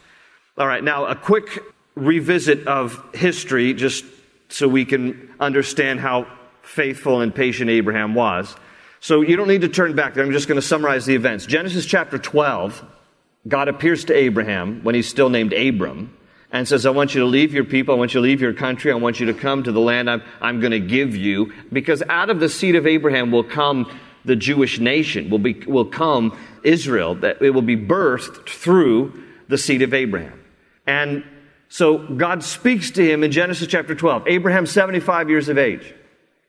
All 0.58 0.68
right, 0.68 0.84
now 0.84 1.06
a 1.06 1.16
quick 1.16 1.64
revisit 1.96 2.68
of 2.68 3.02
history, 3.16 3.74
just 3.74 4.04
so 4.50 4.68
we 4.68 4.84
can 4.84 5.34
understand 5.40 6.02
how 6.02 6.28
faithful 6.62 7.22
and 7.22 7.34
patient 7.34 7.70
Abraham 7.70 8.14
was. 8.14 8.56
So, 9.00 9.22
you 9.22 9.38
don't 9.38 9.48
need 9.48 9.62
to 9.62 9.70
turn 9.70 9.96
back 9.96 10.14
there. 10.16 10.26
I'm 10.26 10.34
just 10.34 10.50
going 10.50 10.60
to 10.60 10.68
summarize 10.68 11.06
the 11.06 11.16
events. 11.16 11.46
Genesis 11.46 11.86
chapter 11.86 12.18
12, 12.18 12.84
God 13.48 13.70
appears 13.70 14.04
to 14.06 14.14
Abraham 14.14 14.84
when 14.84 14.96
he's 14.96 15.08
still 15.08 15.30
named 15.30 15.54
Abram 15.54 16.16
and 16.56 16.66
says, 16.66 16.86
I 16.86 16.90
want 16.90 17.14
you 17.14 17.20
to 17.20 17.26
leave 17.26 17.54
your 17.54 17.66
people, 17.66 17.94
I 17.94 17.98
want 17.98 18.14
you 18.14 18.22
to 18.22 18.24
leave 18.24 18.40
your 18.40 18.54
country, 18.54 18.90
I 18.90 18.96
want 18.96 19.20
you 19.20 19.26
to 19.26 19.34
come 19.34 19.64
to 19.64 19.74
the 19.74 19.82
land 19.82 20.10
I'm, 20.10 20.24
I'm 20.40 20.62
going 20.62 20.72
to 20.72 20.80
give 20.80 21.14
you. 21.14 21.52
Because 21.70 22.02
out 22.08 22.30
of 22.30 22.40
the 22.40 22.48
seed 22.48 22.78
of 22.78 22.88
Abraham 22.88 23.30
will 23.30 23.44
come 23.44 23.94
the 24.24 24.38
Jewish 24.38 24.80
nation, 24.80 25.30
will, 25.30 25.38
be, 25.38 25.56
will 25.68 25.84
come 25.84 26.40
Israel, 26.64 27.16
that 27.16 27.42
it 27.42 27.50
will 27.50 27.62
be 27.62 27.76
birthed 27.76 28.48
through 28.48 29.22
the 29.50 29.58
seed 29.58 29.82
of 29.82 29.94
Abraham. 29.94 30.42
And 30.88 31.26
so 31.68 31.98
God 31.98 32.42
speaks 32.42 32.90
to 32.92 33.06
him 33.06 33.26
in 33.26 33.34
Genesis 33.34 33.68
chapter 33.68 33.94
12. 33.94 34.26
Abraham's 34.26 34.72
75 34.72 35.30
years 35.30 35.50
of 35.50 35.58
age. 35.58 35.94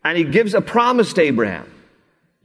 And 0.04 0.16
he 0.16 0.22
gives 0.22 0.54
a 0.54 0.60
promise 0.60 1.14
to 1.14 1.22
Abraham. 1.22 1.68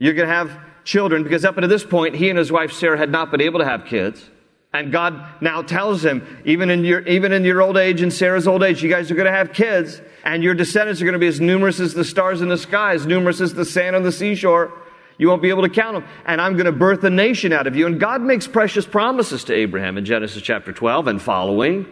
You're 0.00 0.14
going 0.14 0.28
to 0.28 0.34
have 0.34 0.50
children 0.82 1.22
because 1.22 1.44
up 1.44 1.56
until 1.56 1.70
this 1.70 1.84
point, 1.84 2.16
he 2.16 2.28
and 2.28 2.36
his 2.36 2.50
wife 2.50 2.72
Sarah 2.72 2.98
had 2.98 3.12
not 3.12 3.30
been 3.30 3.40
able 3.40 3.60
to 3.60 3.66
have 3.66 3.84
kids. 3.84 4.28
And 4.72 4.90
God 4.90 5.22
now 5.42 5.62
tells 5.62 6.04
him, 6.04 6.42
even 6.44 6.70
in 6.70 6.84
your, 6.84 7.00
even 7.06 7.32
in 7.32 7.44
your 7.44 7.60
old 7.60 7.76
age 7.76 8.00
and 8.00 8.12
Sarah's 8.12 8.48
old 8.48 8.62
age, 8.62 8.82
you 8.82 8.88
guys 8.88 9.10
are 9.10 9.14
going 9.14 9.26
to 9.26 9.32
have 9.32 9.52
kids, 9.52 10.00
and 10.24 10.42
your 10.42 10.54
descendants 10.54 11.02
are 11.02 11.04
going 11.04 11.12
to 11.12 11.18
be 11.18 11.26
as 11.26 11.40
numerous 11.40 11.78
as 11.78 11.92
the 11.92 12.04
stars 12.04 12.40
in 12.40 12.48
the 12.48 12.56
sky, 12.56 12.94
as 12.94 13.06
numerous 13.06 13.40
as 13.40 13.52
the 13.52 13.66
sand 13.66 13.94
on 13.94 14.02
the 14.02 14.12
seashore. 14.12 14.72
You 15.18 15.28
won't 15.28 15.42
be 15.42 15.50
able 15.50 15.62
to 15.62 15.68
count 15.68 15.94
them. 15.94 16.10
And 16.24 16.40
I'm 16.40 16.54
going 16.54 16.66
to 16.66 16.72
birth 16.72 17.04
a 17.04 17.10
nation 17.10 17.52
out 17.52 17.66
of 17.66 17.76
you. 17.76 17.86
And 17.86 18.00
God 18.00 18.22
makes 18.22 18.46
precious 18.46 18.86
promises 18.86 19.44
to 19.44 19.54
Abraham 19.54 19.98
in 19.98 20.04
Genesis 20.04 20.42
chapter 20.42 20.72
12 20.72 21.06
and 21.06 21.22
following. 21.22 21.86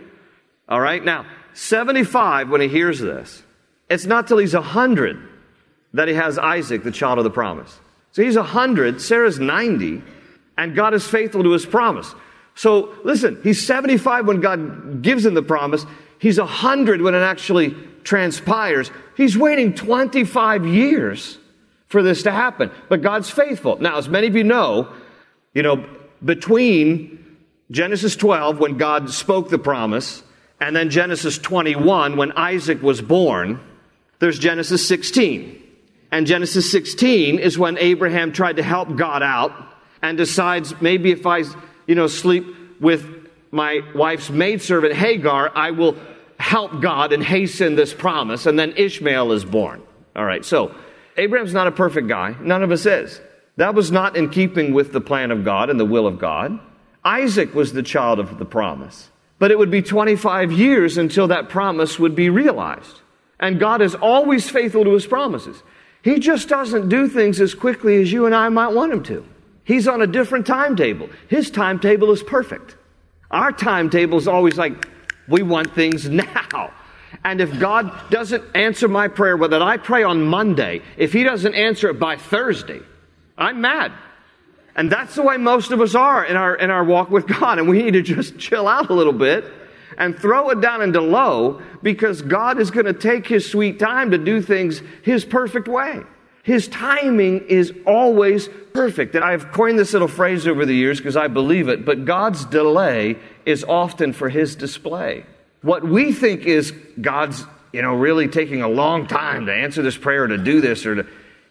All 0.69 0.81
right. 0.81 1.05
Now, 1.05 1.27
75, 1.53 2.49
when 2.49 2.61
he 2.61 2.69
hears 2.69 2.99
this, 2.99 3.43
it's 3.91 4.07
not 4.07 4.27
till 4.27 4.39
he's 4.39 4.55
100 4.55 5.29
that 5.93 6.09
he 6.09 6.15
has 6.15 6.39
Isaac, 6.39 6.83
the 6.83 6.91
child 6.91 7.19
of 7.19 7.25
the 7.25 7.31
promise. 7.31 7.79
So 8.13 8.23
he's 8.23 8.37
100, 8.37 9.01
Sarah's 9.01 9.39
90, 9.39 10.03
and 10.57 10.75
God 10.75 10.95
is 10.95 11.07
faithful 11.07 11.43
to 11.43 11.51
his 11.51 11.67
promise. 11.67 12.15
So 12.55 12.95
listen, 13.05 13.41
he's 13.43 13.65
75 13.67 14.27
when 14.27 14.41
God 14.41 15.03
gives 15.03 15.25
him 15.25 15.35
the 15.35 15.43
promise. 15.43 15.87
He's 16.19 16.39
100 16.39 17.01
when 17.01 17.15
it 17.15 17.23
actually 17.23 17.75
transpires. 18.05 18.91
He's 19.17 19.37
waiting 19.37 19.75
25 19.75 20.67
years 20.67 21.39
for 21.87 22.03
this 22.03 22.23
to 22.23 22.31
happen. 22.31 22.71
But 22.89 23.03
God's 23.03 23.31
faithful. 23.31 23.79
Now, 23.81 23.99
as 23.99 24.09
many 24.09 24.27
of 24.27 24.37
you 24.37 24.45
know, 24.45 24.93
you 25.55 25.63
know, 25.63 25.85
between 26.25 27.39
Genesis 27.71 28.17
12, 28.17 28.59
when 28.59 28.77
God 28.77 29.11
spoke 29.11 29.49
the 29.49 29.59
promise, 29.59 30.23
and 30.61 30.77
then 30.77 30.91
Genesis 30.91 31.39
21, 31.39 32.17
when 32.17 32.33
Isaac 32.33 32.83
was 32.83 33.01
born, 33.01 33.61
there's 34.19 34.39
Genesis 34.39 34.87
16. 34.87 35.57
And 36.13 36.27
Genesis 36.27 36.71
16 36.71 37.39
is 37.39 37.59
when 37.59 37.79
Abraham 37.79 38.33
tried 38.33 38.57
to 38.57 38.63
help 38.63 38.95
God 38.97 39.23
out 39.23 39.53
and 40.03 40.19
decides 40.19 40.81
maybe 40.81 41.13
if 41.13 41.27
I, 41.27 41.45
you 41.91 41.97
know, 41.97 42.07
sleep 42.07 42.47
with 42.81 43.05
my 43.51 43.81
wife's 43.97 44.31
maidservant 44.31 44.95
Hagar, 44.95 45.51
I 45.57 45.73
will 45.73 45.97
help 46.39 46.81
God 46.81 47.13
and 47.13 47.21
hasten 47.21 47.75
this 47.75 47.93
promise. 47.93 48.47
And 48.47 48.57
then 48.57 48.75
Ishmael 48.77 49.33
is 49.33 49.45
born. 49.45 49.83
All 50.15 50.25
right, 50.25 50.45
so 50.45 50.73
Abraham's 51.17 51.53
not 51.53 51.67
a 51.67 51.73
perfect 51.73 52.07
guy. 52.07 52.37
None 52.41 52.63
of 52.63 52.71
us 52.71 52.87
is. 52.87 53.21
That 53.57 53.75
was 53.75 53.91
not 53.91 54.17
in 54.17 54.31
keeping 54.31 54.73
with 54.73 54.93
the 54.93 55.01
plan 55.01 55.33
of 55.33 55.45
God 55.45 55.69
and 55.69 55.81
the 55.81 55.85
will 55.85 56.07
of 56.07 56.21
God. 56.21 56.61
Isaac 57.05 57.57
was 57.57 57.73
the 57.73 57.83
child 57.83 58.21
of 58.21 58.39
the 58.39 58.45
promise. 58.45 59.11
But 59.41 59.51
it 59.51 59.59
would 59.59 59.73
be 59.73 59.83
25 59.83 60.53
years 60.53 60.97
until 60.97 61.27
that 61.27 61.49
promise 61.49 61.99
would 61.99 62.15
be 62.15 62.31
realized. 62.31 63.01
And 63.41 63.59
God 63.59 63.83
is 63.83 63.97
always 63.97 64.49
faithful 64.49 64.85
to 64.85 64.93
his 64.93 65.09
promises. 65.09 65.61
He 66.05 66.21
just 66.21 66.49
doesn't 66.49 66.89
do 66.89 67.09
things 67.09 67.41
as 67.41 67.53
quickly 67.53 68.01
as 68.01 68.13
you 68.13 68.27
and 68.27 68.35
I 68.35 68.49
might 68.49 68.75
want 68.75 68.93
him 68.93 69.03
to. 69.03 69.27
He's 69.71 69.87
on 69.87 70.03
a 70.03 70.07
different 70.09 70.49
timetable. 70.49 71.09
His 71.29 71.49
timetable 71.49 72.11
is 72.11 72.25
perfect. 72.25 72.75
Our 73.31 73.53
timetable 73.53 74.19
is 74.19 74.27
always 74.27 74.59
like, 74.59 74.89
we 75.29 75.45
want 75.45 75.77
things 75.77 76.09
now. 76.09 76.73
And 77.23 77.41
if 77.41 77.57
God 77.61 78.11
doesn't 78.11 78.43
answer 78.57 78.89
my 78.89 79.07
prayer, 79.07 79.39
that 79.39 79.63
I 79.63 79.77
pray 79.77 80.03
on 80.03 80.23
Monday, 80.23 80.83
if 80.97 81.13
He 81.13 81.23
doesn't 81.23 81.55
answer 81.55 81.89
it 81.89 82.01
by 82.01 82.17
Thursday, 82.17 82.81
I'm 83.39 83.61
mad. 83.61 83.93
And 84.75 84.91
that's 84.91 85.15
the 85.15 85.23
way 85.23 85.37
most 85.37 85.71
of 85.71 85.81
us 85.81 85.95
are 85.95 86.25
in 86.25 86.37
our, 86.37 86.57
in 86.57 86.73
our 86.73 86.83
walk 86.83 87.11
with 87.11 87.29
God. 87.29 87.61
And 87.61 87.69
we 87.69 87.81
need 87.81 87.93
to 87.93 88.03
just 88.03 88.39
chill 88.41 88.67
out 88.67 88.91
a 88.91 88.95
little 88.95 89.13
bit 89.13 89.45
and 89.97 90.19
throw 90.19 90.51
it 90.51 90.61
down 90.61 90.83
into 90.83 91.01
low 91.01 91.63
because 91.81 92.23
God 92.23 92.59
is 92.59 92.73
going 92.73 92.87
to 92.87 92.93
take 92.93 93.29
His 93.29 93.49
sweet 93.49 93.79
time 93.79 94.11
to 94.11 94.19
do 94.19 94.43
things 94.43 94.83
His 95.05 95.25
perfect 95.25 95.69
way. 95.69 96.01
His 96.51 96.67
timing 96.67 97.47
is 97.47 97.73
always 97.87 98.49
perfect. 98.73 99.15
And 99.15 99.23
I've 99.23 99.53
coined 99.53 99.79
this 99.79 99.93
little 99.93 100.09
phrase 100.09 100.49
over 100.49 100.67
the 100.67 100.75
years 100.75 100.99
because 100.99 101.17
I 101.17 101.29
believe 101.29 101.69
it, 101.69 101.85
but 101.85 102.05
God's 102.05 102.45
delay 102.45 103.19
is 103.47 103.63
often 103.63 104.13
for 104.13 104.29
His 104.29 104.57
display. 104.57 105.25
What 105.63 105.85
we 105.85 106.11
think 106.11 106.47
is 106.47 106.73
God's, 107.01 107.47
you 107.73 107.83
know, 107.83 107.95
really 107.95 108.27
taking 108.27 108.63
a 108.63 108.69
long 108.69 109.07
time 109.07 109.47
to 109.47 109.55
answer 109.55 109.81
this 109.81 109.97
prayer, 109.97 110.27
to 110.27 110.39
do 110.39 110.61
this, 110.61 110.85
or 110.87 110.97
to, 110.97 111.07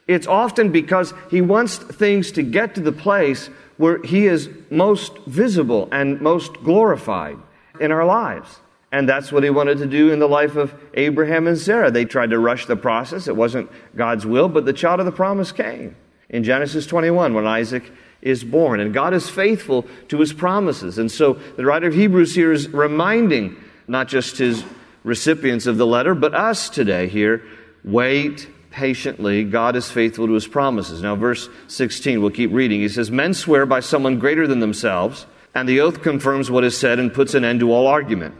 it's 0.09 0.27
often 0.27 0.69
because 0.69 1.13
He 1.31 1.39
wants 1.39 1.77
things 1.77 2.33
to 2.33 2.43
get 2.43 2.75
to 2.75 2.81
the 2.81 2.91
place 2.91 3.47
where 3.77 4.03
He 4.03 4.27
is 4.27 4.49
most 4.69 5.17
visible 5.19 5.87
and 5.93 6.19
most 6.19 6.55
glorified 6.55 7.37
in 7.79 7.93
our 7.93 8.03
lives. 8.03 8.59
And 8.91 9.07
that's 9.07 9.31
what 9.31 9.43
he 9.43 9.49
wanted 9.49 9.77
to 9.79 9.85
do 9.85 10.11
in 10.11 10.19
the 10.19 10.27
life 10.27 10.55
of 10.55 10.73
Abraham 10.95 11.47
and 11.47 11.57
Sarah. 11.57 11.91
They 11.91 12.05
tried 12.05 12.31
to 12.31 12.39
rush 12.39 12.65
the 12.65 12.75
process. 12.75 13.27
It 13.27 13.35
wasn't 13.35 13.69
God's 13.95 14.25
will, 14.25 14.49
but 14.49 14.65
the 14.65 14.73
child 14.73 14.99
of 14.99 15.05
the 15.05 15.11
promise 15.11 15.51
came 15.51 15.95
in 16.29 16.43
Genesis 16.43 16.87
21 16.87 17.33
when 17.33 17.45
Isaac 17.45 17.83
is 18.21 18.43
born. 18.43 18.79
And 18.79 18.93
God 18.93 19.13
is 19.13 19.29
faithful 19.29 19.85
to 20.07 20.19
his 20.19 20.33
promises. 20.33 20.97
And 20.97 21.11
so 21.11 21.33
the 21.33 21.65
writer 21.65 21.87
of 21.87 21.93
Hebrews 21.93 22.33
here 22.33 22.51
is 22.51 22.69
reminding 22.69 23.55
not 23.87 24.07
just 24.07 24.37
his 24.37 24.63
recipients 25.03 25.67
of 25.67 25.77
the 25.77 25.87
letter, 25.87 26.15
but 26.15 26.33
us 26.33 26.69
today 26.69 27.07
here 27.07 27.43
wait 27.83 28.47
patiently. 28.71 29.43
God 29.43 29.75
is 29.75 29.89
faithful 29.89 30.27
to 30.27 30.33
his 30.33 30.47
promises. 30.47 31.01
Now, 31.01 31.15
verse 31.15 31.47
16, 31.67 32.21
we'll 32.21 32.31
keep 32.31 32.51
reading. 32.51 32.81
He 32.81 32.89
says, 32.89 33.09
Men 33.09 33.33
swear 33.33 33.65
by 33.65 33.79
someone 33.79 34.19
greater 34.19 34.47
than 34.47 34.59
themselves, 34.59 35.25
and 35.55 35.67
the 35.67 35.79
oath 35.79 36.01
confirms 36.01 36.51
what 36.51 36.63
is 36.63 36.77
said 36.77 36.99
and 36.99 37.13
puts 37.13 37.33
an 37.33 37.45
end 37.45 37.61
to 37.61 37.71
all 37.71 37.87
argument. 37.87 38.35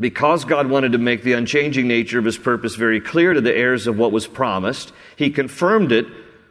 Because 0.00 0.44
God 0.44 0.68
wanted 0.68 0.92
to 0.92 0.98
make 0.98 1.22
the 1.22 1.34
unchanging 1.34 1.86
nature 1.86 2.18
of 2.18 2.24
his 2.24 2.38
purpose 2.38 2.74
very 2.74 3.00
clear 3.00 3.34
to 3.34 3.40
the 3.40 3.54
heirs 3.54 3.86
of 3.86 3.98
what 3.98 4.12
was 4.12 4.26
promised, 4.26 4.92
he 5.16 5.30
confirmed 5.30 5.92
it 5.92 6.06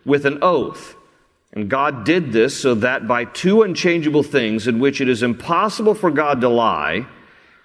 with 0.06 0.26
an 0.26 0.40
oath. 0.42 0.96
And 1.54 1.70
God 1.70 2.06
did 2.06 2.32
this 2.32 2.60
so 2.60 2.76
that 2.76 3.08
by 3.08 3.26
two 3.26 3.62
unchangeable 3.64 4.24
things 4.24 4.68
in 4.68 4.80
which 4.80 5.02
it 5.02 5.10
is 5.10 5.22
impossible 5.22 5.96
for 5.96 6.12
God 6.12 6.42
to 6.42 6.50
lie, 6.50 7.08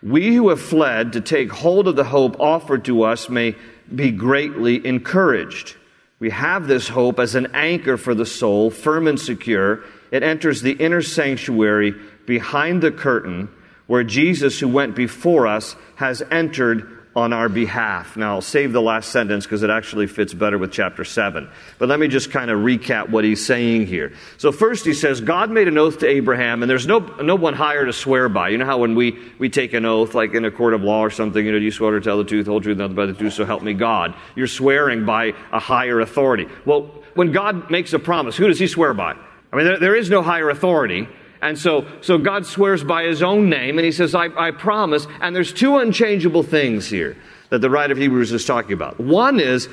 we 0.03 0.35
who 0.35 0.49
have 0.49 0.61
fled 0.61 1.13
to 1.13 1.21
take 1.21 1.51
hold 1.53 1.89
of 1.89 1.97
the 1.97 2.05
hope 2.05 2.41
offered 2.41 2.85
to 2.87 3.03
us 3.03 3.29
may 3.29 3.55
be 3.95 4.11
greatly 4.11 4.85
encouraged. 4.85 5.77
We 6.19 6.31
have 6.31 6.67
this 6.67 6.89
hope 6.89 7.21
as 7.21 7.35
an 7.35 7.49
anchor 7.55 7.97
for 7.97 8.15
the 8.15 8.27
soul, 8.27 8.71
firm 8.71 9.07
and 9.07 9.21
secure. 9.21 9.85
It 10.11 10.23
enters 10.23 10.63
the 10.63 10.73
inner 10.73 11.03
sanctuary 11.03 11.95
behind 12.27 12.83
the 12.83 12.91
curtain 12.91 13.49
where 13.87 14.05
Jesus, 14.05 14.59
who 14.59 14.69
went 14.69 14.95
before 14.95 15.47
us, 15.47 15.77
has 15.97 16.23
entered 16.31 16.97
on 17.17 17.33
our 17.33 17.49
behalf. 17.49 18.15
Now, 18.15 18.35
I'll 18.35 18.43
save 18.43 18.75
the 18.75 18.83
last 18.83 19.11
sentence 19.11 19.47
because 19.47 19.63
it 19.63 19.71
actually 19.71 20.07
fits 20.07 20.35
better 20.35 20.59
with 20.59 20.71
chapter 20.71 21.03
7. 21.03 21.49
But 21.79 21.89
let 21.89 21.99
me 21.99 22.09
just 22.09 22.31
kind 22.31 22.51
of 22.51 22.59
recap 22.59 23.09
what 23.09 23.25
he's 23.25 23.45
saying 23.45 23.87
here. 23.87 24.13
So, 24.37 24.53
first, 24.53 24.85
he 24.85 24.93
says, 24.93 25.23
God 25.23 25.51
made 25.51 25.67
an 25.67 25.79
oath 25.79 26.01
to 26.01 26.07
Abraham, 26.07 26.63
and 26.63 26.69
there's 26.69 26.87
no, 26.87 26.99
no 26.99 27.35
one 27.35 27.55
higher 27.55 27.87
to 27.87 27.93
swear 27.93 28.29
by. 28.29 28.51
You 28.51 28.59
know 28.59 28.67
how 28.67 28.77
when 28.77 28.95
we, 28.95 29.19
we 29.39 29.49
take 29.49 29.73
an 29.73 29.87
oath, 29.87 30.15
like 30.15 30.35
in 30.35 30.45
a 30.45 30.51
court 30.51 30.75
of 30.75 30.83
law 30.83 31.01
or 31.01 31.09
something, 31.09 31.45
you 31.45 31.53
know, 31.53 31.59
do 31.59 31.65
you 31.65 31.71
swear 31.71 31.93
to 31.93 32.03
tell 32.03 32.19
the 32.19 32.25
truth, 32.25 32.47
whole 32.47 32.61
truth, 32.61 32.77
nothing 32.77 32.95
but 32.95 33.07
the 33.07 33.15
truth, 33.15 33.33
so 33.33 33.47
help 33.47 33.63
me 33.63 33.73
God? 33.73 34.15
You're 34.35 34.47
swearing 34.47 35.07
by 35.07 35.33
a 35.53 35.59
higher 35.59 36.01
authority. 36.01 36.47
Well, 36.67 36.91
when 37.15 37.33
God 37.33 37.71
makes 37.71 37.95
a 37.95 37.99
promise, 37.99 38.37
who 38.37 38.47
does 38.47 38.59
he 38.59 38.67
swear 38.67 38.93
by? 38.93 39.17
I 39.53 39.57
mean, 39.57 39.65
there, 39.65 39.79
there 39.79 39.97
is 39.97 40.11
no 40.11 40.21
higher 40.21 40.51
authority. 40.51 41.09
And 41.47 41.57
so, 41.57 41.87
so 42.01 42.19
God 42.19 42.45
swears 42.45 42.83
by 42.83 43.05
his 43.05 43.23
own 43.23 43.49
name, 43.49 43.79
and 43.79 43.85
he 43.85 43.93
says, 43.93 44.17
I, 44.17 44.31
I 44.37 44.51
promise. 44.51 45.07
And 45.21 45.35
there's 45.35 45.53
two 45.53 45.77
unchangeable 45.77 46.43
things 46.43 46.89
here 46.89 47.17
that 47.51 47.61
the 47.61 47.71
writer 47.71 47.93
of 47.93 47.99
Hebrews 47.99 48.33
is 48.33 48.45
talking 48.45 48.73
about. 48.73 48.99
One 48.99 49.39
is 49.39 49.69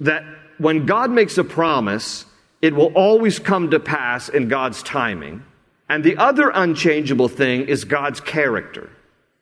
that 0.00 0.22
when 0.58 0.84
God 0.84 1.10
makes 1.10 1.38
a 1.38 1.44
promise, 1.44 2.26
it 2.60 2.74
will 2.74 2.92
always 2.92 3.38
come 3.38 3.70
to 3.70 3.80
pass 3.80 4.28
in 4.28 4.48
God's 4.48 4.82
timing. 4.82 5.42
And 5.88 6.04
the 6.04 6.18
other 6.18 6.50
unchangeable 6.50 7.28
thing 7.28 7.68
is 7.68 7.86
God's 7.86 8.20
character. 8.20 8.90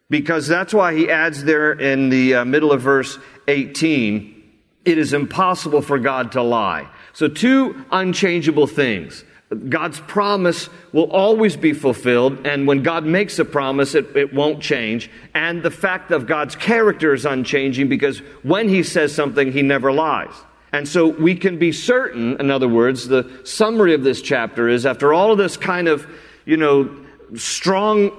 Because 0.09 0.47
that's 0.47 0.73
why 0.73 0.95
he 0.95 1.11
adds 1.11 1.43
there 1.43 1.73
in 1.73 2.11
the 2.11 2.37
uh, 2.37 2.45
middle 2.45 2.71
of 2.71 2.81
verse 2.81 3.19
18, 3.49 4.41
it 4.85 4.99
is 4.99 5.13
impossible 5.13 5.83
for 5.83 5.99
God 5.99 6.31
to 6.33 6.43
lie. 6.43 6.89
So, 7.13 7.27
two 7.27 7.85
unchangeable 7.91 8.69
things. 8.69 9.25
God's 9.55 10.01
promise 10.01 10.69
will 10.93 11.11
always 11.11 11.57
be 11.57 11.73
fulfilled, 11.73 12.47
and 12.47 12.67
when 12.67 12.83
God 12.83 13.05
makes 13.05 13.39
a 13.39 13.45
promise, 13.45 13.95
it, 13.95 14.17
it, 14.17 14.33
won't 14.33 14.63
change. 14.63 15.11
And 15.35 15.63
the 15.63 15.71
fact 15.71 16.11
of 16.11 16.27
God's 16.27 16.57
character 16.57 17.13
is 17.13 17.27
unchanging 17.27 17.89
because 17.89 18.19
when 18.43 18.69
He 18.69 18.83
says 18.83 19.15
something, 19.15 19.53
He 19.53 19.63
never 19.63 19.93
lies. 19.93 20.33
And 20.73 20.89
so 20.89 21.09
we 21.09 21.35
can 21.35 21.59
be 21.59 21.71
certain, 21.71 22.41
in 22.41 22.51
other 22.51 22.69
words, 22.69 23.09
the 23.09 23.31
summary 23.45 23.93
of 23.93 24.05
this 24.05 24.23
chapter 24.23 24.69
is 24.69 24.87
after 24.87 25.13
all 25.13 25.33
of 25.33 25.39
this 25.39 25.57
kind 25.57 25.87
of, 25.87 26.07
you 26.47 26.57
know, 26.57 27.05
strong 27.35 28.11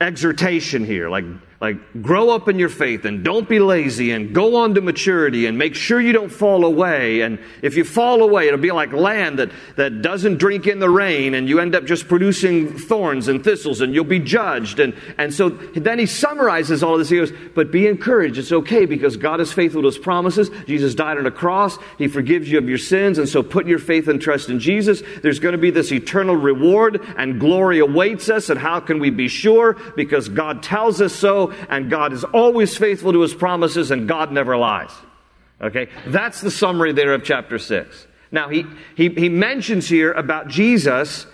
exhortation 0.00 0.84
here, 0.84 1.08
like 1.08 1.24
like, 1.62 2.02
grow 2.02 2.30
up 2.30 2.48
in 2.48 2.58
your 2.58 2.68
faith 2.68 3.04
and 3.04 3.22
don't 3.22 3.48
be 3.48 3.60
lazy 3.60 4.10
and 4.10 4.34
go 4.34 4.56
on 4.56 4.74
to 4.74 4.80
maturity 4.80 5.46
and 5.46 5.56
make 5.56 5.76
sure 5.76 6.00
you 6.00 6.12
don't 6.12 6.28
fall 6.28 6.64
away. 6.64 7.20
And 7.20 7.38
if 7.62 7.76
you 7.76 7.84
fall 7.84 8.24
away, 8.24 8.48
it'll 8.48 8.58
be 8.58 8.72
like 8.72 8.92
land 8.92 9.38
that, 9.38 9.52
that 9.76 10.02
doesn't 10.02 10.38
drink 10.38 10.66
in 10.66 10.80
the 10.80 10.90
rain 10.90 11.34
and 11.34 11.48
you 11.48 11.60
end 11.60 11.76
up 11.76 11.84
just 11.84 12.08
producing 12.08 12.76
thorns 12.76 13.28
and 13.28 13.44
thistles 13.44 13.80
and 13.80 13.94
you'll 13.94 14.02
be 14.02 14.18
judged. 14.18 14.80
And, 14.80 14.92
and 15.18 15.32
so 15.32 15.50
then 15.50 16.00
he 16.00 16.06
summarizes 16.06 16.82
all 16.82 16.94
of 16.94 16.98
this. 16.98 17.10
He 17.10 17.18
goes, 17.18 17.32
but 17.54 17.70
be 17.70 17.86
encouraged. 17.86 18.38
It's 18.38 18.50
okay 18.50 18.84
because 18.84 19.16
God 19.16 19.40
is 19.40 19.52
faithful 19.52 19.82
to 19.82 19.86
his 19.86 19.98
promises. 19.98 20.50
Jesus 20.66 20.96
died 20.96 21.16
on 21.16 21.26
a 21.26 21.30
cross. 21.30 21.78
He 21.96 22.08
forgives 22.08 22.50
you 22.50 22.58
of 22.58 22.68
your 22.68 22.76
sins. 22.76 23.18
And 23.18 23.28
so 23.28 23.40
put 23.40 23.68
your 23.68 23.78
faith 23.78 24.08
and 24.08 24.20
trust 24.20 24.48
in 24.48 24.58
Jesus. 24.58 25.00
There's 25.22 25.38
going 25.38 25.52
to 25.52 25.58
be 25.58 25.70
this 25.70 25.92
eternal 25.92 26.34
reward 26.34 27.00
and 27.16 27.38
glory 27.38 27.78
awaits 27.78 28.28
us. 28.28 28.50
And 28.50 28.58
how 28.58 28.80
can 28.80 28.98
we 28.98 29.10
be 29.10 29.28
sure? 29.28 29.74
Because 29.94 30.28
God 30.28 30.64
tells 30.64 31.00
us 31.00 31.12
so 31.12 31.51
and 31.68 31.90
God 31.90 32.12
is 32.12 32.24
always 32.24 32.76
faithful 32.76 33.12
to 33.12 33.20
his 33.20 33.34
promises, 33.34 33.90
and 33.90 34.08
God 34.08 34.32
never 34.32 34.56
lies. 34.56 34.90
Okay? 35.60 35.88
That's 36.06 36.40
the 36.40 36.50
summary 36.50 36.92
there 36.92 37.14
of 37.14 37.24
chapter 37.24 37.58
6. 37.58 38.06
Now, 38.30 38.48
he, 38.48 38.64
he, 38.96 39.10
he 39.10 39.28
mentions 39.28 39.88
here 39.88 40.12
about 40.12 40.48
Jesus, 40.48 41.26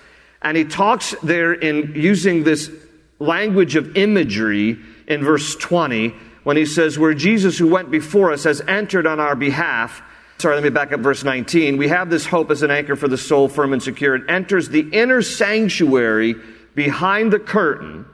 and 0.43 0.57
he 0.57 0.65
talks 0.65 1.15
there 1.23 1.53
in 1.53 1.93
using 1.95 2.45
this 2.45 2.71
language 3.19 3.77
of 3.77 3.97
imagery 3.97 4.79
in 5.07 5.25
verse 5.25 5.57
20 5.57 6.15
when 6.43 6.57
he 6.57 6.67
says, 6.67 6.99
Where 6.99 7.15
Jesus, 7.15 7.59
who 7.59 7.69
went 7.69 7.91
before 7.91 8.33
us, 8.33 8.45
has 8.45 8.61
entered 8.63 9.07
on 9.07 9.21
our 9.21 9.37
behalf. 9.37 10.03
Sorry, 10.39 10.55
let 10.55 10.63
me 10.63 10.71
back 10.71 10.93
up 10.93 11.01
verse 11.01 11.25
19. 11.25 11.77
We 11.77 11.89
have 11.89 12.11
this 12.11 12.27
hope 12.27 12.51
as 12.51 12.63
an 12.63 12.71
anchor 12.71 12.97
for 12.97 13.09
the 13.09 13.19
soul, 13.19 13.49
firm 13.49 13.73
and 13.73 13.83
secure. 13.83 14.15
It 14.15 14.29
enters 14.29 14.69
the 14.69 14.89
inner 14.93 15.23
sanctuary 15.23 16.37
behind 16.75 17.33
the 17.33 17.41
curtain 17.41 18.07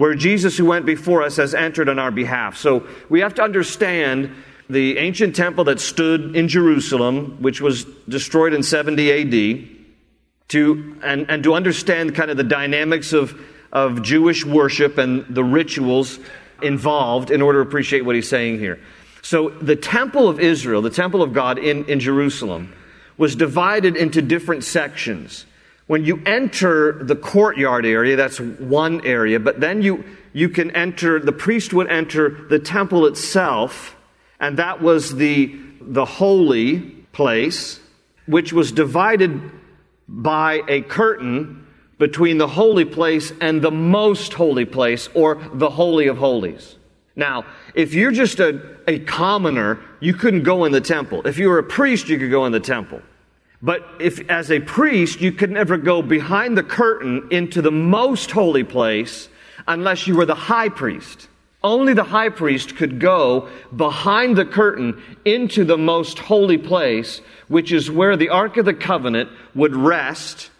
where 0.00 0.14
Jesus, 0.14 0.56
who 0.56 0.64
went 0.64 0.86
before 0.86 1.22
us, 1.22 1.36
has 1.36 1.54
entered 1.54 1.86
on 1.86 1.98
our 1.98 2.10
behalf. 2.10 2.56
So 2.56 2.88
we 3.10 3.20
have 3.20 3.34
to 3.34 3.42
understand 3.42 4.34
the 4.70 4.96
ancient 4.96 5.36
temple 5.36 5.64
that 5.64 5.78
stood 5.78 6.34
in 6.34 6.48
Jerusalem, 6.48 7.36
which 7.42 7.60
was 7.60 7.84
destroyed 8.08 8.54
in 8.54 8.62
70 8.62 9.12
AD, 9.12 9.68
to, 10.48 10.96
and, 11.02 11.30
and 11.30 11.44
to 11.44 11.52
understand 11.52 12.14
kind 12.14 12.30
of 12.30 12.38
the 12.38 12.44
dynamics 12.44 13.12
of, 13.12 13.38
of 13.72 14.00
Jewish 14.00 14.42
worship 14.42 14.96
and 14.96 15.26
the 15.28 15.44
rituals 15.44 16.18
involved 16.62 17.30
in 17.30 17.42
order 17.42 17.62
to 17.62 17.68
appreciate 17.68 18.00
what 18.06 18.14
he's 18.14 18.26
saying 18.26 18.58
here. 18.58 18.80
So 19.20 19.50
the 19.50 19.76
temple 19.76 20.30
of 20.30 20.40
Israel, 20.40 20.80
the 20.80 20.88
temple 20.88 21.22
of 21.22 21.34
God 21.34 21.58
in, 21.58 21.84
in 21.84 22.00
Jerusalem, 22.00 22.72
was 23.18 23.36
divided 23.36 23.98
into 23.98 24.22
different 24.22 24.64
sections. 24.64 25.44
When 25.90 26.04
you 26.04 26.22
enter 26.24 27.02
the 27.02 27.16
courtyard 27.16 27.84
area, 27.84 28.14
that's 28.14 28.38
one 28.38 29.04
area, 29.04 29.40
but 29.40 29.58
then 29.58 29.82
you, 29.82 30.04
you 30.32 30.48
can 30.48 30.70
enter, 30.70 31.18
the 31.18 31.32
priest 31.32 31.72
would 31.72 31.88
enter 31.88 32.46
the 32.48 32.60
temple 32.60 33.06
itself, 33.06 33.96
and 34.38 34.56
that 34.56 34.80
was 34.80 35.16
the, 35.16 35.52
the 35.80 36.04
holy 36.04 36.78
place, 37.10 37.80
which 38.26 38.52
was 38.52 38.70
divided 38.70 39.50
by 40.06 40.62
a 40.68 40.82
curtain 40.82 41.66
between 41.98 42.38
the 42.38 42.46
holy 42.46 42.84
place 42.84 43.32
and 43.40 43.60
the 43.60 43.72
most 43.72 44.34
holy 44.34 44.66
place, 44.66 45.08
or 45.12 45.42
the 45.54 45.70
Holy 45.70 46.06
of 46.06 46.18
Holies. 46.18 46.76
Now, 47.16 47.46
if 47.74 47.94
you're 47.94 48.12
just 48.12 48.38
a, 48.38 48.76
a 48.86 49.00
commoner, 49.00 49.80
you 49.98 50.14
couldn't 50.14 50.44
go 50.44 50.66
in 50.66 50.70
the 50.70 50.80
temple. 50.80 51.26
If 51.26 51.36
you 51.36 51.48
were 51.48 51.58
a 51.58 51.64
priest, 51.64 52.08
you 52.08 52.16
could 52.16 52.30
go 52.30 52.46
in 52.46 52.52
the 52.52 52.60
temple. 52.60 53.02
But 53.62 53.86
if, 53.98 54.28
as 54.30 54.50
a 54.50 54.60
priest, 54.60 55.20
you 55.20 55.32
could 55.32 55.50
never 55.50 55.76
go 55.76 56.00
behind 56.00 56.56
the 56.56 56.62
curtain 56.62 57.28
into 57.30 57.60
the 57.60 57.70
most 57.70 58.30
holy 58.30 58.64
place 58.64 59.28
unless 59.68 60.06
you 60.06 60.16
were 60.16 60.26
the 60.26 60.34
high 60.34 60.70
priest. 60.70 61.28
Only 61.62 61.92
the 61.92 62.04
high 62.04 62.30
priest 62.30 62.76
could 62.76 62.98
go 62.98 63.50
behind 63.76 64.36
the 64.36 64.46
curtain 64.46 65.02
into 65.26 65.64
the 65.64 65.76
most 65.76 66.18
holy 66.18 66.56
place, 66.56 67.20
which 67.48 67.70
is 67.70 67.90
where 67.90 68.16
the 68.16 68.30
Ark 68.30 68.56
of 68.56 68.64
the 68.64 68.72
Covenant 68.72 69.28
would 69.54 69.76
rest 69.76 70.50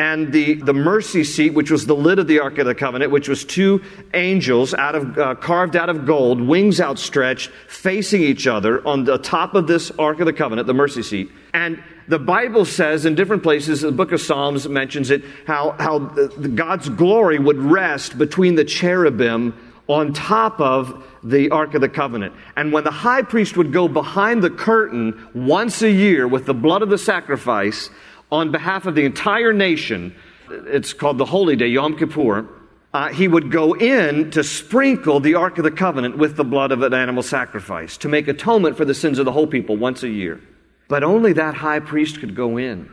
and 0.00 0.32
the, 0.32 0.54
the 0.54 0.72
mercy 0.72 1.22
seat, 1.22 1.52
which 1.52 1.70
was 1.70 1.84
the 1.84 1.94
lid 1.94 2.18
of 2.18 2.26
the 2.26 2.40
Ark 2.40 2.56
of 2.56 2.64
the 2.64 2.74
Covenant, 2.74 3.12
which 3.12 3.28
was 3.28 3.44
two 3.44 3.82
angels 4.14 4.72
out 4.72 4.94
of, 4.94 5.18
uh, 5.18 5.34
carved 5.34 5.76
out 5.76 5.90
of 5.90 6.06
gold, 6.06 6.40
wings 6.40 6.80
outstretched, 6.80 7.50
facing 7.68 8.22
each 8.22 8.46
other 8.46 8.86
on 8.88 9.04
the 9.04 9.18
top 9.18 9.54
of 9.54 9.66
this 9.66 9.90
Ark 9.98 10.18
of 10.20 10.24
the 10.24 10.32
Covenant, 10.32 10.66
the 10.66 10.72
mercy 10.72 11.02
seat. 11.02 11.30
And 11.52 11.82
the 12.08 12.18
Bible 12.18 12.64
says 12.64 13.04
in 13.04 13.14
different 13.14 13.42
places, 13.42 13.82
the 13.82 13.92
book 13.92 14.10
of 14.12 14.22
Psalms 14.22 14.66
mentions 14.66 15.10
it, 15.10 15.22
how, 15.46 15.72
how 15.78 15.98
God's 15.98 16.88
glory 16.88 17.38
would 17.38 17.58
rest 17.58 18.16
between 18.16 18.54
the 18.54 18.64
cherubim 18.64 19.52
on 19.86 20.14
top 20.14 20.60
of 20.60 21.04
the 21.22 21.50
Ark 21.50 21.74
of 21.74 21.82
the 21.82 21.90
Covenant. 21.90 22.32
And 22.56 22.72
when 22.72 22.84
the 22.84 22.90
high 22.90 23.20
priest 23.20 23.58
would 23.58 23.70
go 23.70 23.86
behind 23.86 24.42
the 24.42 24.48
curtain 24.48 25.28
once 25.34 25.82
a 25.82 25.90
year 25.90 26.26
with 26.26 26.46
the 26.46 26.54
blood 26.54 26.80
of 26.80 26.88
the 26.88 26.96
sacrifice, 26.96 27.90
on 28.30 28.50
behalf 28.50 28.86
of 28.86 28.94
the 28.94 29.04
entire 29.04 29.52
nation. 29.52 30.14
It's 30.50 30.92
called 30.92 31.18
the 31.18 31.24
Holy 31.24 31.56
Day, 31.56 31.68
Yom 31.68 31.96
Kippur. 31.96 32.46
Uh, 32.92 33.08
he 33.08 33.28
would 33.28 33.52
go 33.52 33.74
in 33.74 34.30
to 34.32 34.42
sprinkle 34.42 35.20
the 35.20 35.36
Ark 35.36 35.58
of 35.58 35.64
the 35.64 35.70
Covenant 35.70 36.18
with 36.18 36.36
the 36.36 36.44
blood 36.44 36.72
of 36.72 36.82
an 36.82 36.92
animal 36.92 37.22
sacrifice 37.22 37.96
to 37.98 38.08
make 38.08 38.26
atonement 38.26 38.76
for 38.76 38.84
the 38.84 38.94
sins 38.94 39.18
of 39.18 39.24
the 39.24 39.32
whole 39.32 39.46
people 39.46 39.76
once 39.76 40.02
a 40.02 40.08
year. 40.08 40.40
But 40.88 41.04
only 41.04 41.32
that 41.34 41.54
high 41.54 41.78
priest 41.78 42.18
could 42.18 42.34
go 42.34 42.56
in. 42.56 42.90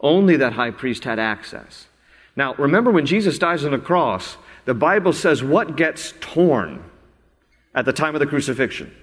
Only 0.00 0.36
that 0.36 0.52
high 0.52 0.70
priest 0.70 1.02
had 1.02 1.18
access. 1.18 1.88
Now, 2.36 2.54
remember 2.54 2.92
when 2.92 3.06
Jesus 3.06 3.38
dies 3.38 3.64
on 3.64 3.72
the 3.72 3.78
cross, 3.78 4.36
the 4.64 4.74
Bible 4.74 5.12
says 5.12 5.42
what 5.42 5.76
gets 5.76 6.14
torn 6.20 6.84
at 7.74 7.84
the 7.84 7.92
time 7.92 8.14
of 8.14 8.20
the 8.20 8.26
crucifixion? 8.26 8.94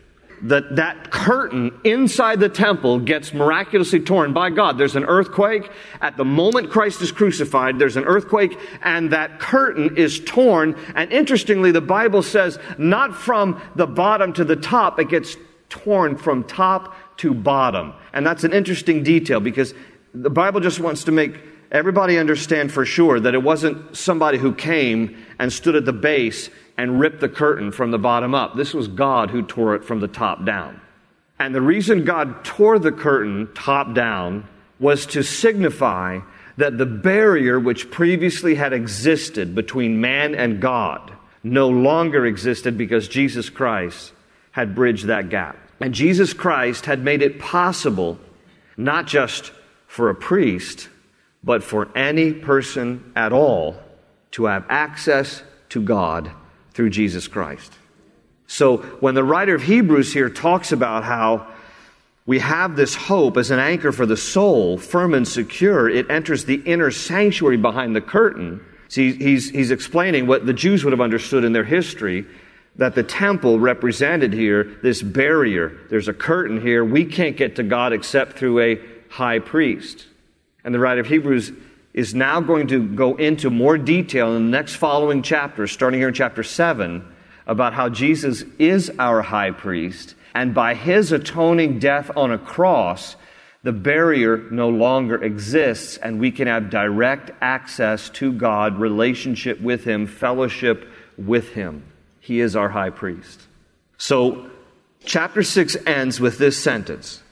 That 0.44 0.76
that 0.76 1.12
curtain 1.12 1.78
inside 1.84 2.40
the 2.40 2.50
temple 2.50 3.00
gets 3.00 3.34
miraculously 3.34 4.00
torn 4.00 4.34
by 4.34 4.50
God. 4.50 4.78
There's 4.78 4.96
an 4.96 5.06
earthquake. 5.06 5.70
At 6.02 6.18
the 6.18 6.26
moment 6.26 6.70
Christ 6.70 7.02
is 7.02 7.12
crucified, 7.12 7.80
there's 7.80 7.98
an 7.98 8.06
earthquake 8.06 8.58
and 8.84 9.12
that 9.12 9.40
curtain 9.40 9.98
is 9.98 10.20
torn. 10.20 10.76
And 10.96 11.12
interestingly, 11.12 11.72
the 11.72 11.82
Bible 11.82 12.24
says 12.24 12.60
not 12.78 13.16
from 13.16 13.62
the 13.76 13.88
bottom 13.88 14.34
to 14.34 14.44
the 14.44 14.56
top, 14.56 15.00
it 15.00 15.10
gets 15.10 15.38
torn 15.70 16.18
from 16.18 16.44
top 16.44 16.96
to 17.18 17.34
bottom. 17.34 17.94
And 18.14 18.26
that's 18.26 18.44
an 18.44 18.54
interesting 18.54 19.04
detail 19.04 19.40
because 19.40 19.74
the 20.14 20.30
Bible 20.30 20.60
just 20.60 20.80
wants 20.80 21.04
to 21.06 21.12
make 21.12 21.40
everybody 21.72 22.18
understand 22.18 22.72
for 22.72 22.86
sure 22.86 23.20
that 23.20 23.34
it 23.34 23.44
wasn't 23.44 23.96
somebody 23.96 24.38
who 24.38 24.54
came 24.54 25.18
and 25.40 25.52
stood 25.52 25.76
at 25.76 25.86
the 25.86 25.94
base 25.94 26.50
and 26.78 27.00
ripped 27.00 27.22
the 27.22 27.30
curtain 27.30 27.72
from 27.72 27.92
the 27.92 27.98
bottom 27.98 28.36
up. 28.36 28.56
This 28.56 28.74
was 28.74 28.88
God 28.88 29.30
who 29.30 29.42
tore 29.42 29.76
it 29.76 29.86
from 29.86 30.00
the 30.00 30.08
top 30.08 30.46
down. 30.46 30.82
And 31.40 31.54
the 31.54 31.62
reason 31.62 32.06
God 32.06 32.44
tore 32.44 32.80
the 32.80 32.92
curtain 32.92 33.50
top 33.54 33.94
down 33.94 34.48
was 34.80 35.06
to 35.08 35.24
signify 35.24 36.20
that 36.58 36.78
the 36.78 36.86
barrier 36.86 37.60
which 37.60 37.92
previously 37.92 38.56
had 38.56 38.74
existed 38.74 39.56
between 39.56 40.00
man 40.00 40.36
and 40.36 40.62
God 40.62 41.14
no 41.44 41.70
longer 41.70 42.26
existed 42.26 42.78
because 42.78 43.08
Jesus 43.08 43.50
Christ 43.50 44.14
had 44.52 44.74
bridged 44.76 45.06
that 45.06 45.30
gap. 45.30 45.58
And 45.82 45.94
Jesus 45.94 46.34
Christ 46.34 46.86
had 46.86 47.04
made 47.04 47.22
it 47.22 47.40
possible 47.40 48.18
not 48.78 49.08
just 49.08 49.52
for 49.88 50.10
a 50.10 50.16
priest, 50.16 50.90
but 51.44 51.64
for 51.64 51.90
any 51.96 52.34
person 52.34 53.12
at 53.16 53.32
all 53.32 53.78
to 54.32 54.46
have 54.46 54.66
access 54.70 55.44
to 55.70 55.82
God 55.82 56.32
through 56.76 56.92
Jesus 56.92 57.28
Christ. 57.28 57.74
So 58.48 58.78
when 59.00 59.16
the 59.16 59.24
writer 59.24 59.56
of 59.56 59.64
Hebrews 59.64 60.14
here 60.14 60.30
talks 60.30 60.72
about 60.72 61.04
how 61.04 61.48
we 62.28 62.40
have 62.40 62.76
this 62.76 62.94
hope 62.94 63.38
as 63.38 63.50
an 63.50 63.60
anchor 63.60 63.92
for 63.92 64.06
the 64.06 64.18
soul, 64.18 64.78
firm 64.78 65.14
and 65.14 65.28
secure, 65.28 65.90
it 65.90 66.12
enters 66.12 66.46
the 66.46 66.56
inner 66.56 66.92
sanctuary 66.92 67.58
behind 67.58 67.96
the 67.96 68.02
curtain. 68.02 68.64
See, 68.90 69.14
he's, 69.14 69.50
he's 69.50 69.72
explaining 69.72 70.28
what 70.28 70.46
the 70.46 70.54
Jews 70.54 70.84
would 70.84 70.92
have 70.92 71.02
understood 71.02 71.44
in 71.44 71.54
their 71.54 71.64
history 71.64 72.26
that 72.76 72.94
the 72.94 73.04
temple 73.04 73.58
represented 73.58 74.34
here 74.34 74.64
this 74.84 75.02
barrier. 75.02 75.78
There's 75.90 76.10
a 76.10 76.14
curtain 76.14 76.62
here. 76.62 76.84
We 76.84 77.06
can't 77.06 77.38
get 77.38 77.56
to 77.56 77.64
God 77.64 77.94
except 77.94 78.38
through 78.38 78.60
a 78.60 78.80
high 79.10 79.40
priest. 79.40 80.08
And 80.64 80.74
the 80.74 80.80
writer 80.80 81.02
of 81.02 81.08
Hebrews 81.08 81.52
is 81.96 82.14
now 82.14 82.42
going 82.42 82.68
to 82.68 82.86
go 82.86 83.16
into 83.16 83.50
more 83.50 83.78
detail 83.78 84.36
in 84.36 84.44
the 84.44 84.58
next 84.58 84.76
following 84.76 85.22
chapter, 85.22 85.66
starting 85.66 85.98
here 85.98 86.10
in 86.10 86.14
chapter 86.14 86.44
7, 86.44 87.10
about 87.48 87.74
how 87.74 87.88
Jesus 87.88 88.44
is 88.60 88.92
our 89.00 89.22
high 89.22 89.52
priest, 89.52 90.14
and 90.34 90.54
by 90.54 90.74
his 90.74 91.14
atoning 91.14 91.80
death 91.80 92.12
on 92.18 92.34
a 92.34 92.38
cross, 92.38 93.16
the 93.64 93.72
barrier 93.72 94.44
no 94.52 94.68
longer 94.68 95.24
exists, 95.24 95.96
and 95.96 96.20
we 96.20 96.32
can 96.32 96.48
have 96.48 96.70
direct 96.70 97.32
access 97.40 98.10
to 98.10 98.34
God, 98.34 98.78
relationship 98.78 99.62
with 99.62 99.86
him, 99.86 100.06
fellowship 100.06 100.90
with 101.18 101.54
him. 101.54 101.82
He 102.20 102.42
is 102.42 102.58
our 102.58 102.70
high 102.70 102.90
priest. 102.90 103.40
So, 103.98 104.50
chapter 105.06 105.44
6 105.44 105.78
ends 105.88 106.20
with 106.20 106.40
this 106.40 106.62
sentence 106.62 107.24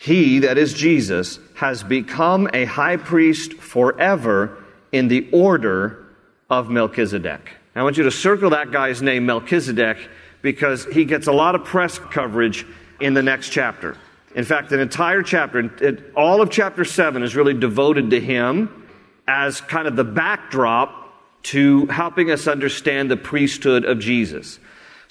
he, 0.00 0.38
that 0.38 0.56
is 0.56 0.72
Jesus, 0.72 1.38
has 1.56 1.82
become 1.82 2.48
a 2.54 2.64
high 2.64 2.96
priest 2.96 3.52
forever 3.52 4.56
in 4.92 5.08
the 5.08 5.28
order 5.30 6.06
of 6.48 6.70
Melchizedek. 6.70 7.50
I 7.76 7.82
want 7.82 7.98
you 7.98 8.04
to 8.04 8.10
circle 8.10 8.48
that 8.50 8.72
guy's 8.72 9.02
name, 9.02 9.26
Melchizedek, 9.26 9.98
because 10.40 10.86
he 10.86 11.04
gets 11.04 11.26
a 11.26 11.32
lot 11.32 11.54
of 11.54 11.66
press 11.66 11.98
coverage 11.98 12.64
in 12.98 13.12
the 13.12 13.22
next 13.22 13.50
chapter. 13.50 13.94
In 14.34 14.44
fact, 14.44 14.72
an 14.72 14.80
entire 14.80 15.22
chapter, 15.22 16.00
all 16.16 16.40
of 16.40 16.50
chapter 16.50 16.86
7 16.86 17.22
is 17.22 17.36
really 17.36 17.52
devoted 17.52 18.08
to 18.12 18.20
him 18.20 18.86
as 19.28 19.60
kind 19.60 19.86
of 19.86 19.96
the 19.96 20.04
backdrop 20.04 21.12
to 21.42 21.84
helping 21.88 22.30
us 22.30 22.48
understand 22.48 23.10
the 23.10 23.18
priesthood 23.18 23.84
of 23.84 23.98
Jesus. 23.98 24.60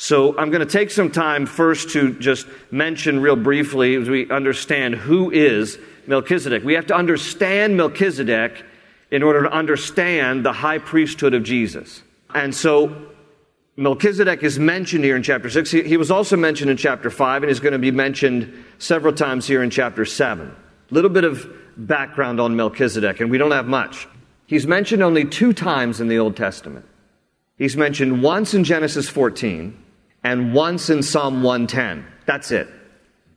So 0.01 0.29
I'm 0.37 0.49
going 0.49 0.65
to 0.65 0.73
take 0.73 0.91
some 0.91 1.11
time 1.11 1.45
first 1.45 1.89
to 1.89 2.17
just 2.19 2.47
mention 2.71 3.19
real 3.19 3.35
briefly 3.35 3.95
as 3.95 4.07
we 4.07 4.31
understand 4.31 4.95
who 4.95 5.29
is 5.29 5.77
Melchizedek. 6.07 6.63
We 6.63 6.75
have 6.75 6.85
to 6.85 6.95
understand 6.95 7.75
Melchizedek 7.75 8.63
in 9.11 9.23
order 9.23 9.43
to 9.43 9.51
understand 9.51 10.45
the 10.45 10.53
high 10.53 10.77
priesthood 10.77 11.33
of 11.33 11.43
Jesus. 11.43 12.01
And 12.33 12.55
so 12.55 13.09
Melchizedek 13.75 14.41
is 14.41 14.57
mentioned 14.57 15.03
here 15.03 15.17
in 15.17 15.21
chapter 15.21 15.49
6. 15.49 15.69
He, 15.69 15.83
he 15.83 15.97
was 15.97 16.11
also 16.11 16.37
mentioned 16.37 16.71
in 16.71 16.77
chapter 16.77 17.09
5 17.09 17.43
and 17.43 17.49
he's 17.49 17.59
going 17.59 17.73
to 17.73 17.77
be 17.77 17.91
mentioned 17.91 18.53
several 18.77 19.13
times 19.13 19.47
here 19.47 19.61
in 19.61 19.69
chapter 19.69 20.05
7. 20.05 20.47
A 20.47 20.93
little 20.93 21.09
bit 21.09 21.25
of 21.25 21.45
background 21.75 22.39
on 22.39 22.55
Melchizedek, 22.55 23.19
and 23.19 23.29
we 23.29 23.37
don't 23.37 23.51
have 23.51 23.67
much. 23.67 24.07
He's 24.47 24.65
mentioned 24.65 25.03
only 25.03 25.25
two 25.25 25.51
times 25.51 25.99
in 25.99 26.07
the 26.07 26.19
Old 26.19 26.37
Testament. 26.37 26.85
He's 27.57 27.75
mentioned 27.75 28.23
once 28.23 28.53
in 28.53 28.63
Genesis 28.63 29.09
14 29.09 29.87
and 30.23 30.53
once 30.53 30.89
in 30.89 31.01
Psalm 31.03 31.43
110. 31.43 32.05
That's 32.25 32.51
it. 32.51 32.67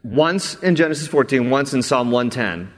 Once 0.03 0.55
in 0.57 0.75
Genesis 0.75 1.07
14, 1.07 1.51
once 1.51 1.73
in 1.75 1.83
Psalm 1.83 2.11
110. 2.11 2.73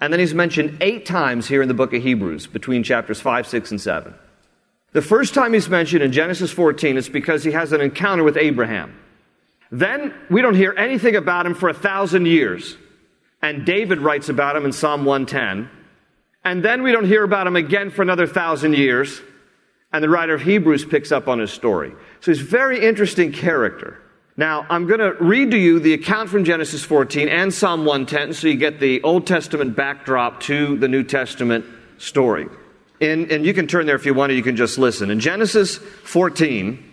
And 0.00 0.12
then 0.12 0.20
he's 0.20 0.34
mentioned 0.34 0.78
eight 0.80 1.06
times 1.06 1.48
here 1.48 1.62
in 1.62 1.68
the 1.68 1.74
book 1.74 1.92
of 1.92 2.02
Hebrews 2.02 2.46
between 2.46 2.82
chapters 2.82 3.20
5, 3.20 3.46
6, 3.46 3.70
and 3.72 3.80
7. 3.80 4.14
The 4.92 5.02
first 5.02 5.34
time 5.34 5.52
he's 5.52 5.68
mentioned 5.68 6.02
in 6.02 6.12
Genesis 6.12 6.50
14 6.50 6.96
is 6.96 7.08
because 7.08 7.44
he 7.44 7.52
has 7.52 7.72
an 7.72 7.80
encounter 7.80 8.22
with 8.22 8.36
Abraham. 8.36 8.98
Then 9.70 10.14
we 10.30 10.40
don't 10.40 10.54
hear 10.54 10.74
anything 10.76 11.16
about 11.16 11.46
him 11.46 11.54
for 11.54 11.68
a 11.68 11.74
thousand 11.74 12.26
years. 12.26 12.76
And 13.42 13.66
David 13.66 14.00
writes 14.00 14.28
about 14.28 14.56
him 14.56 14.64
in 14.64 14.72
Psalm 14.72 15.04
110. 15.04 15.68
And 16.44 16.64
then 16.64 16.82
we 16.82 16.92
don't 16.92 17.04
hear 17.04 17.24
about 17.24 17.46
him 17.46 17.56
again 17.56 17.90
for 17.90 18.02
another 18.02 18.26
thousand 18.26 18.74
years. 18.74 19.20
And 19.92 20.02
the 20.02 20.08
writer 20.08 20.34
of 20.34 20.42
Hebrews 20.42 20.84
picks 20.84 21.12
up 21.12 21.28
on 21.28 21.38
his 21.38 21.50
story. 21.50 21.92
So 22.20 22.32
he's 22.32 22.40
very 22.40 22.84
interesting 22.84 23.32
character. 23.32 23.98
Now, 24.36 24.66
I'm 24.70 24.86
going 24.86 25.00
to 25.00 25.14
read 25.14 25.50
to 25.50 25.58
you 25.58 25.80
the 25.80 25.94
account 25.94 26.30
from 26.30 26.44
Genesis 26.44 26.84
14 26.84 27.28
and 27.28 27.52
Psalm 27.52 27.84
110 27.84 28.34
so 28.34 28.46
you 28.46 28.56
get 28.56 28.78
the 28.78 29.02
Old 29.02 29.26
Testament 29.26 29.74
backdrop 29.74 30.40
to 30.42 30.76
the 30.76 30.86
New 30.86 31.02
Testament 31.02 31.64
story. 31.98 32.46
And, 33.00 33.30
and 33.30 33.44
you 33.44 33.52
can 33.52 33.66
turn 33.66 33.86
there 33.86 33.96
if 33.96 34.06
you 34.06 34.14
want, 34.14 34.30
or 34.30 34.36
you 34.36 34.42
can 34.42 34.56
just 34.56 34.78
listen. 34.78 35.10
In 35.10 35.20
Genesis 35.20 35.78
14, 35.78 36.84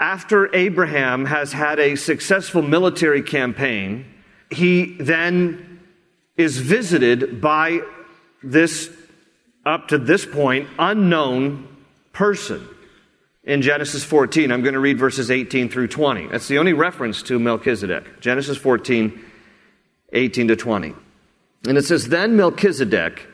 after 0.00 0.54
Abraham 0.54 1.24
has 1.26 1.52
had 1.52 1.78
a 1.78 1.96
successful 1.96 2.62
military 2.62 3.22
campaign, 3.22 4.04
he 4.50 4.96
then 4.98 5.80
is 6.36 6.58
visited 6.58 7.40
by 7.40 7.80
this, 8.42 8.90
up 9.66 9.88
to 9.88 9.98
this 9.98 10.24
point, 10.24 10.68
unknown 10.78 11.68
person 12.12 12.66
in 13.48 13.62
Genesis 13.62 14.04
14. 14.04 14.52
I'm 14.52 14.60
going 14.60 14.74
to 14.74 14.80
read 14.80 14.98
verses 14.98 15.30
18 15.30 15.70
through 15.70 15.88
20. 15.88 16.28
That's 16.28 16.48
the 16.48 16.58
only 16.58 16.74
reference 16.74 17.22
to 17.24 17.38
Melchizedek. 17.40 18.20
Genesis 18.20 18.58
14, 18.58 19.24
18 20.12 20.48
to 20.48 20.56
20. 20.56 20.94
And 21.66 21.78
it 21.78 21.84
says, 21.86 22.08
Then 22.08 22.36
Melchizedek, 22.36 23.26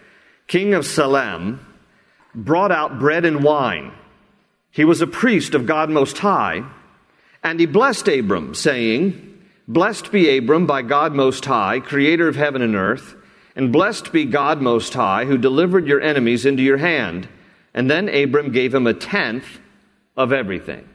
king 0.47 0.73
of 0.73 0.87
Salem, 0.87 1.67
brought 2.33 2.71
out 2.71 3.01
bread 3.01 3.25
and 3.25 3.43
wine. 3.43 3.93
He 4.71 4.85
was 4.85 5.01
a 5.01 5.07
priest 5.07 5.55
of 5.55 5.67
God 5.67 5.91
Most 5.91 6.19
High, 6.19 6.65
and 7.43 7.59
he 7.59 7.67
blessed 7.67 8.09
Abram, 8.09 8.55
saying, 8.55 9.33
Blessed 9.67 10.13
be 10.13 10.37
Abram 10.37 10.67
by 10.67 10.83
God 10.83 11.13
Most 11.13 11.45
High, 11.45 11.81
creator 11.81 12.29
of 12.29 12.37
heaven 12.37 12.63
and 12.63 12.77
earth, 12.77 13.17
and 13.57 13.73
blessed 13.73 14.13
be 14.13 14.25
God 14.25 14.63
Most 14.63 14.95
High, 14.95 15.25
who 15.25 15.39
delivered 15.39 15.89
your 15.89 16.01
enemies 16.01 16.47
into 16.47 16.63
your 16.63 16.77
hand. 16.77 17.29
And 17.73 17.91
then 17.91 18.09
Abram 18.09 18.53
gave 18.53 18.73
him 18.73 18.87
a 18.87 18.95
tenth 18.95 19.61
of 20.17 20.33
everything. 20.33 20.89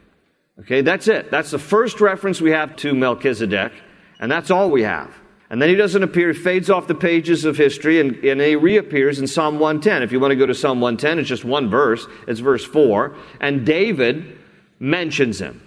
Okay, 0.60 0.82
that's 0.82 1.08
it. 1.08 1.30
That's 1.30 1.50
the 1.50 1.58
first 1.58 2.00
reference 2.00 2.40
we 2.40 2.50
have 2.50 2.76
to 2.76 2.94
Melchizedek, 2.94 3.72
and 4.18 4.30
that's 4.30 4.50
all 4.50 4.70
we 4.70 4.82
have. 4.82 5.14
And 5.48 5.60
then 5.60 5.68
he 5.68 5.74
doesn't 5.74 6.02
appear, 6.02 6.32
he 6.32 6.38
fades 6.38 6.70
off 6.70 6.86
the 6.86 6.94
pages 6.94 7.44
of 7.44 7.56
history, 7.56 8.00
and, 8.00 8.14
and 8.24 8.40
he 8.40 8.54
reappears 8.54 9.18
in 9.18 9.26
Psalm 9.26 9.58
110. 9.58 10.02
If 10.02 10.12
you 10.12 10.20
want 10.20 10.30
to 10.30 10.36
go 10.36 10.46
to 10.46 10.54
Psalm 10.54 10.80
110, 10.80 11.18
it's 11.18 11.28
just 11.28 11.44
one 11.44 11.68
verse, 11.68 12.06
it's 12.28 12.40
verse 12.40 12.64
4. 12.64 13.16
And 13.40 13.66
David 13.66 14.38
mentions 14.78 15.40
him. 15.40 15.60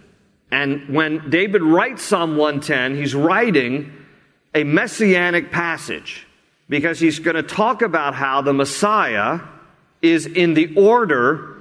And 0.51 0.87
when 0.93 1.29
David 1.29 1.63
writes 1.63 2.03
Psalm 2.03 2.37
110, 2.37 2.95
he's 2.95 3.13
writing 3.13 3.91
a 4.55 4.63
messianic 4.63 5.51
passage 5.51 6.27
because 6.69 6.99
he's 6.99 7.19
going 7.19 7.35
to 7.35 7.43
talk 7.43 7.81
about 7.81 8.13
how 8.13 8.41
the 8.41 8.53
Messiah 8.53 9.39
is 10.01 10.27
in 10.27 10.53
the 10.53 10.73
order 10.75 11.52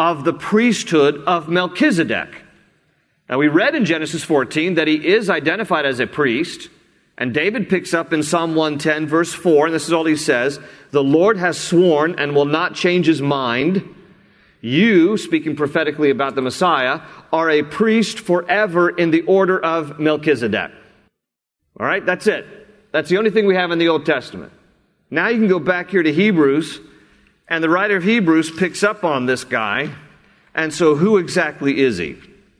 of 0.00 0.24
the 0.24 0.32
priesthood 0.32 1.22
of 1.26 1.50
Melchizedek. 1.50 2.30
Now, 3.28 3.36
we 3.36 3.48
read 3.48 3.74
in 3.74 3.84
Genesis 3.84 4.24
14 4.24 4.76
that 4.76 4.88
he 4.88 4.94
is 4.94 5.28
identified 5.28 5.84
as 5.84 6.00
a 6.00 6.06
priest, 6.06 6.70
and 7.18 7.34
David 7.34 7.68
picks 7.68 7.92
up 7.92 8.10
in 8.10 8.22
Psalm 8.22 8.54
110, 8.54 9.06
verse 9.06 9.34
4, 9.34 9.66
and 9.66 9.74
this 9.74 9.86
is 9.86 9.92
all 9.92 10.06
he 10.06 10.16
says 10.16 10.58
The 10.90 11.04
Lord 11.04 11.36
has 11.36 11.60
sworn 11.60 12.18
and 12.18 12.34
will 12.34 12.46
not 12.46 12.74
change 12.74 13.04
his 13.04 13.20
mind. 13.20 13.94
You, 14.62 15.18
speaking 15.18 15.54
prophetically 15.54 16.08
about 16.08 16.34
the 16.34 16.40
Messiah, 16.40 17.02
are 17.30 17.50
a 17.50 17.62
priest 17.62 18.20
forever 18.20 18.88
in 18.88 19.10
the 19.10 19.20
order 19.22 19.62
of 19.62 19.98
Melchizedek. 19.98 20.70
All 21.78 21.86
right, 21.86 22.04
that's 22.06 22.26
it. 22.26 22.46
That's 22.90 23.10
the 23.10 23.18
only 23.18 23.30
thing 23.30 23.46
we 23.46 23.54
have 23.54 23.70
in 23.70 23.78
the 23.78 23.88
Old 23.88 24.06
Testament. 24.06 24.52
Now 25.10 25.28
you 25.28 25.36
can 25.36 25.48
go 25.48 25.58
back 25.58 25.90
here 25.90 26.02
to 26.02 26.12
Hebrews 26.12 26.80
and 27.50 27.62
the 27.62 27.68
writer 27.68 27.96
of 27.96 28.04
Hebrews 28.04 28.52
picks 28.52 28.82
up 28.84 29.04
on 29.04 29.26
this 29.26 29.44
guy. 29.44 29.90
And 30.54 30.72
so, 30.72 30.94
who 30.94 31.18
exactly 31.18 31.80
is 31.80 31.98
he? 31.98 32.16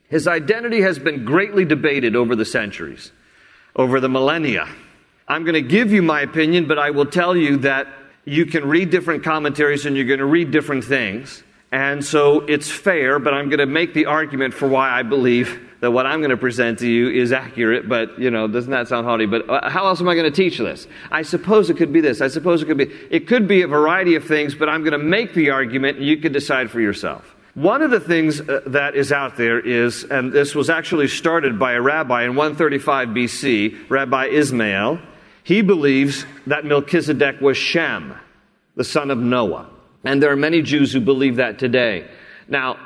His 0.09 0.27
identity 0.27 0.81
has 0.83 0.99
been 0.99 1.25
greatly 1.25 1.65
debated 1.65 2.17
over 2.17 2.35
the 2.35 2.45
centuries, 2.45 3.13
over 3.77 4.01
the 4.01 4.09
millennia. 4.09 4.69
I'm 5.29 5.45
going 5.45 5.55
to 5.55 5.63
give 5.63 5.93
you 5.93 6.03
my 6.03 6.23
opinion, 6.23 6.67
but 6.67 6.79
I 6.79 6.91
will 6.91 7.07
tell 7.07 7.37
you 7.37 7.59
that 7.59 7.87
you 8.25 8.47
can 8.47 8.69
read 8.69 8.91
different 8.91 9.23
commentaries 9.23 9.87
and 9.87 9.97
you're 9.97 10.07
going 10.07 10.19
to 10.19 10.27
read 10.27 10.51
different 10.51 10.85
things. 10.85 11.45
And 11.71 12.05
so 12.05 12.41
it's 12.41 12.69
fair, 12.69 13.21
but 13.21 13.33
I'm 13.33 13.49
going 13.49 13.61
to 13.61 13.67
make 13.67 13.95
the 13.95 14.07
argument 14.07 14.55
for 14.55 14.67
why 14.67 14.91
I 14.91 15.05
believe 15.05 15.70
that 15.81 15.91
what 15.91 16.07
I'm 16.07 16.21
going 16.21 16.31
to 16.31 16.37
present 16.37 16.79
to 16.81 16.89
you 16.89 17.09
is 17.09 17.33
accurate, 17.33 17.89
but, 17.89 18.19
you 18.19 18.31
know, 18.31 18.47
doesn't 18.47 18.71
that 18.71 18.89
sound 18.89 19.07
haughty? 19.07 19.27
But 19.27 19.49
uh, 19.49 19.71
how 19.71 19.87
else 19.87 20.01
am 20.01 20.09
I 20.09 20.15
going 20.15 20.31
to 20.31 20.37
teach 20.37 20.59
this? 20.59 20.87
I 21.11 21.23
suppose 21.23 21.71
it 21.71 21.77
could 21.79 21.93
be 21.93 22.01
this. 22.01 22.21
I 22.21 22.29
suppose 22.29 22.63
it 22.63 22.67
could 22.67 22.77
be, 22.77 22.91
it 23.11 23.27
could 23.27 23.49
be 23.49 23.63
a 23.63 23.69
variety 23.69 24.15
of 24.15 24.25
things, 24.25 24.55
but 24.55 24.69
I'm 24.69 24.83
going 24.83 24.93
to 24.93 24.99
make 24.99 25.33
the 25.33 25.51
argument 25.51 25.99
and 25.99 26.07
you 26.07 26.19
can 26.19 26.33
decide 26.33 26.71
for 26.71 26.81
yourself. 26.81 27.35
One 27.55 27.83
of 27.83 27.91
the 27.91 27.99
things 27.99 28.41
uh, 28.41 28.61
that 28.67 28.95
is 28.95 29.11
out 29.11 29.37
there 29.37 29.59
is, 29.59 30.05
and 30.05 30.33
this 30.33 30.55
was 30.55 30.71
actually 30.71 31.09
started 31.09 31.59
by 31.59 31.73
a 31.73 31.81
rabbi 31.81 32.25
in 32.25 32.37
135 32.37 33.09
BC, 33.09 33.91
Rabbi 33.91 34.27
Ismail. 34.27 35.01
He 35.43 35.63
believes 35.63 36.27
that 36.47 36.65
Melchizedek 36.65 37.41
was 37.41 37.57
Shem, 37.57 38.15
the 38.77 38.85
son 38.85 39.11
of 39.11 39.19
Noah. 39.19 39.69
And 40.05 40.23
there 40.23 40.31
are 40.31 40.37
many 40.37 40.63
Jews 40.63 40.93
who 40.93 41.01
believe 41.01 41.37
that 41.37 41.59
today. 41.59 42.09
Now, 42.49 42.79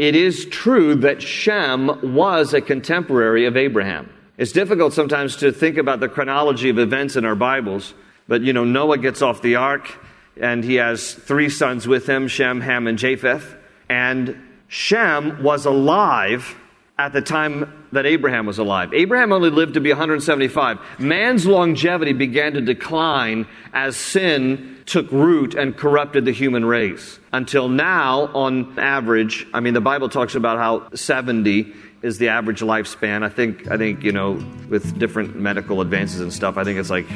it 0.00 0.16
is 0.16 0.46
true 0.46 0.94
that 0.94 1.20
Shem 1.20 2.14
was 2.14 2.54
a 2.54 2.62
contemporary 2.62 3.44
of 3.44 3.54
Abraham. 3.54 4.10
It's 4.38 4.50
difficult 4.50 4.94
sometimes 4.94 5.36
to 5.36 5.52
think 5.52 5.76
about 5.76 6.00
the 6.00 6.08
chronology 6.08 6.70
of 6.70 6.78
events 6.78 7.16
in 7.16 7.26
our 7.26 7.34
Bibles, 7.34 7.92
but 8.26 8.40
you 8.40 8.54
know, 8.54 8.64
Noah 8.64 8.96
gets 8.96 9.20
off 9.20 9.42
the 9.42 9.56
ark 9.56 9.94
and 10.40 10.64
he 10.64 10.76
has 10.76 11.12
three 11.12 11.50
sons 11.50 11.86
with 11.86 12.08
him 12.08 12.28
Shem, 12.28 12.62
Ham, 12.62 12.86
and 12.86 12.96
Japheth. 12.96 13.54
And 13.90 14.40
Shem 14.68 15.42
was 15.42 15.66
alive 15.66 16.56
at 16.96 17.12
the 17.12 17.20
time 17.20 17.79
that 17.92 18.06
Abraham 18.06 18.46
was 18.46 18.58
alive. 18.58 18.92
Abraham 18.94 19.32
only 19.32 19.50
lived 19.50 19.74
to 19.74 19.80
be 19.80 19.90
175. 19.90 20.78
Man's 20.98 21.46
longevity 21.46 22.12
began 22.12 22.52
to 22.54 22.60
decline 22.60 23.46
as 23.72 23.96
sin 23.96 24.78
took 24.86 25.10
root 25.12 25.54
and 25.54 25.76
corrupted 25.76 26.24
the 26.24 26.32
human 26.32 26.64
race. 26.64 27.18
Until 27.32 27.68
now, 27.68 28.26
on 28.34 28.78
average, 28.78 29.46
I 29.54 29.60
mean, 29.60 29.74
the 29.74 29.80
Bible 29.80 30.08
talks 30.08 30.34
about 30.34 30.58
how 30.58 30.88
70 30.94 31.72
is 32.02 32.18
the 32.18 32.28
average 32.28 32.60
lifespan. 32.60 33.22
I 33.22 33.28
think, 33.28 33.70
I 33.70 33.76
think, 33.76 34.02
you 34.02 34.12
know, 34.12 34.42
with 34.68 34.98
different 34.98 35.36
medical 35.36 35.80
advances 35.80 36.20
and 36.20 36.32
stuff, 36.32 36.56
I 36.56 36.64
think 36.64 36.78
it's 36.78 36.90
like 36.90 37.06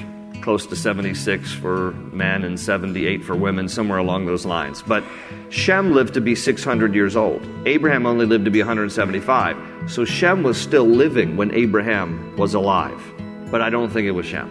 close 0.44 0.66
to 0.66 0.76
76 0.76 1.52
for 1.54 1.92
men 2.12 2.44
and 2.44 2.60
78 2.60 3.24
for 3.24 3.34
women, 3.34 3.66
somewhere 3.66 3.96
along 3.96 4.26
those 4.26 4.44
lines. 4.44 4.82
But 4.82 5.02
Shem 5.48 5.94
lived 5.94 6.12
to 6.14 6.20
be 6.20 6.34
600 6.34 6.94
years 6.94 7.16
old. 7.16 7.48
Abraham 7.64 8.04
only 8.04 8.26
lived 8.26 8.44
to 8.44 8.50
be 8.50 8.60
175. 8.60 9.56
So 9.90 10.04
Shem 10.04 10.42
was 10.42 10.60
still 10.60 10.86
living 10.86 11.38
when 11.38 11.50
Abraham 11.54 12.36
was 12.36 12.52
alive. 12.52 13.00
But 13.50 13.62
I 13.62 13.70
don't 13.70 13.88
think 13.90 14.06
it 14.06 14.10
was 14.10 14.26
Shem. 14.26 14.50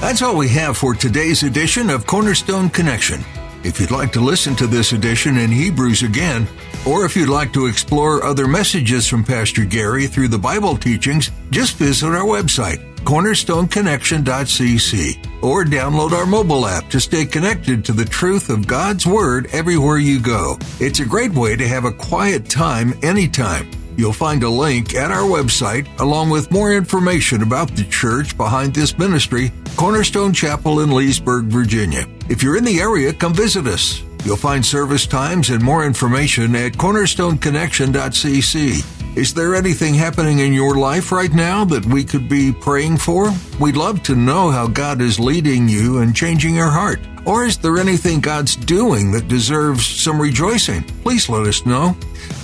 That's 0.00 0.22
all 0.22 0.36
we 0.36 0.48
have 0.50 0.76
for 0.76 0.94
today's 0.94 1.42
edition 1.42 1.90
of 1.90 2.06
Cornerstone 2.06 2.70
Connection. 2.70 3.20
If 3.64 3.80
you'd 3.80 3.90
like 3.90 4.12
to 4.12 4.20
listen 4.20 4.54
to 4.56 4.68
this 4.68 4.92
edition 4.92 5.38
in 5.38 5.50
Hebrews 5.50 6.04
again, 6.04 6.46
or 6.86 7.04
if 7.04 7.16
you'd 7.16 7.28
like 7.28 7.52
to 7.54 7.66
explore 7.66 8.22
other 8.22 8.46
messages 8.46 9.08
from 9.08 9.24
Pastor 9.24 9.64
Gary 9.64 10.06
through 10.06 10.28
the 10.28 10.38
Bible 10.38 10.76
teachings, 10.76 11.32
just 11.50 11.78
visit 11.78 12.06
our 12.06 12.24
website, 12.24 12.78
cornerstoneconnection.cc, 12.98 15.42
or 15.42 15.64
download 15.64 16.12
our 16.12 16.26
mobile 16.26 16.64
app 16.64 16.88
to 16.90 17.00
stay 17.00 17.26
connected 17.26 17.84
to 17.84 17.92
the 17.92 18.04
truth 18.04 18.50
of 18.50 18.68
God's 18.68 19.04
Word 19.04 19.48
everywhere 19.50 19.98
you 19.98 20.20
go. 20.20 20.58
It's 20.78 21.00
a 21.00 21.04
great 21.04 21.32
way 21.32 21.56
to 21.56 21.66
have 21.66 21.84
a 21.84 21.92
quiet 21.92 22.48
time 22.48 22.94
anytime. 23.02 23.68
You'll 23.98 24.12
find 24.12 24.44
a 24.44 24.48
link 24.48 24.94
at 24.94 25.10
our 25.10 25.28
website 25.28 25.88
along 25.98 26.30
with 26.30 26.52
more 26.52 26.72
information 26.72 27.42
about 27.42 27.74
the 27.74 27.82
church 27.82 28.36
behind 28.36 28.72
this 28.72 28.96
ministry, 28.96 29.50
Cornerstone 29.76 30.32
Chapel 30.32 30.78
in 30.80 30.92
Leesburg, 30.92 31.46
Virginia. 31.46 32.06
If 32.28 32.40
you're 32.40 32.56
in 32.56 32.62
the 32.62 32.78
area, 32.78 33.12
come 33.12 33.34
visit 33.34 33.66
us. 33.66 34.00
You'll 34.24 34.36
find 34.36 34.64
service 34.64 35.04
times 35.04 35.50
and 35.50 35.60
more 35.60 35.84
information 35.84 36.54
at 36.54 36.74
cornerstoneconnection.cc. 36.74 38.97
Is 39.18 39.34
there 39.34 39.56
anything 39.56 39.94
happening 39.94 40.38
in 40.38 40.52
your 40.52 40.76
life 40.76 41.10
right 41.10 41.32
now 41.32 41.64
that 41.64 41.84
we 41.84 42.04
could 42.04 42.28
be 42.28 42.52
praying 42.52 42.98
for? 42.98 43.32
We'd 43.58 43.76
love 43.76 44.00
to 44.04 44.14
know 44.14 44.52
how 44.52 44.68
God 44.68 45.00
is 45.00 45.18
leading 45.18 45.68
you 45.68 45.98
and 45.98 46.14
changing 46.14 46.54
your 46.54 46.70
heart. 46.70 47.00
Or 47.26 47.44
is 47.44 47.58
there 47.58 47.78
anything 47.78 48.20
God's 48.20 48.54
doing 48.54 49.10
that 49.10 49.26
deserves 49.26 49.84
some 49.84 50.22
rejoicing? 50.22 50.84
Please 51.02 51.28
let 51.28 51.48
us 51.48 51.66
know. 51.66 51.96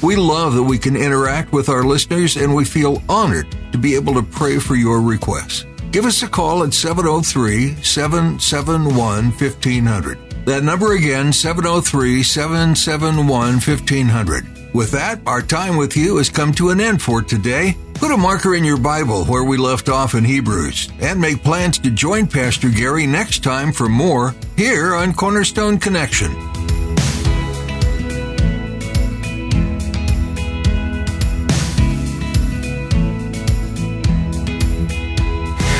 We 0.02 0.16
love 0.16 0.54
that 0.54 0.64
we 0.64 0.76
can 0.76 0.96
interact 0.96 1.52
with 1.52 1.68
our 1.68 1.84
listeners 1.84 2.36
and 2.36 2.52
we 2.52 2.64
feel 2.64 3.00
honored 3.08 3.56
to 3.70 3.78
be 3.78 3.94
able 3.94 4.14
to 4.14 4.24
pray 4.24 4.58
for 4.58 4.74
your 4.74 5.00
requests. 5.00 5.66
Give 5.92 6.06
us 6.06 6.24
a 6.24 6.28
call 6.28 6.64
at 6.64 6.74
703 6.74 7.84
771 7.84 9.30
1500. 9.30 10.44
That 10.44 10.64
number 10.64 10.96
again, 10.96 11.32
703 11.32 12.24
771 12.24 13.60
1500. 13.60 14.53
With 14.74 14.90
that, 14.90 15.20
our 15.24 15.40
time 15.40 15.76
with 15.76 15.96
you 15.96 16.16
has 16.16 16.28
come 16.28 16.52
to 16.54 16.70
an 16.70 16.80
end 16.80 17.00
for 17.00 17.22
today. 17.22 17.76
Put 17.94 18.10
a 18.10 18.16
marker 18.16 18.56
in 18.56 18.64
your 18.64 18.76
Bible 18.76 19.24
where 19.24 19.44
we 19.44 19.56
left 19.56 19.88
off 19.88 20.16
in 20.16 20.24
Hebrews 20.24 20.88
and 20.98 21.20
make 21.20 21.44
plans 21.44 21.78
to 21.78 21.92
join 21.92 22.26
Pastor 22.26 22.68
Gary 22.70 23.06
next 23.06 23.44
time 23.44 23.70
for 23.70 23.88
more 23.88 24.34
here 24.56 24.96
on 24.96 25.14
Cornerstone 25.14 25.78
Connection. 25.78 26.32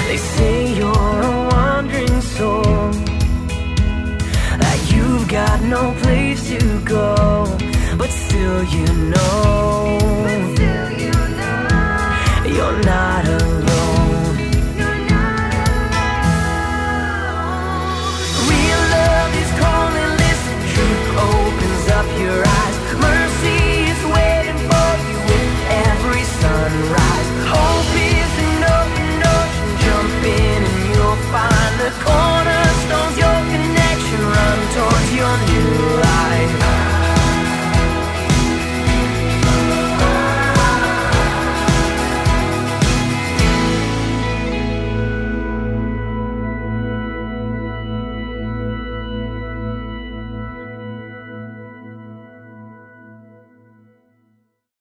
They 0.07 0.17
say 0.17 0.77
you're 0.77 0.93
a 0.93 1.49
wandering 1.51 2.21
soul, 2.21 2.63
that 4.63 4.93
you've 4.95 5.29
got 5.29 5.63
no 5.63 5.93
place 6.01 6.24
do 8.45 8.63
you 8.65 8.85
know? 9.09 10.04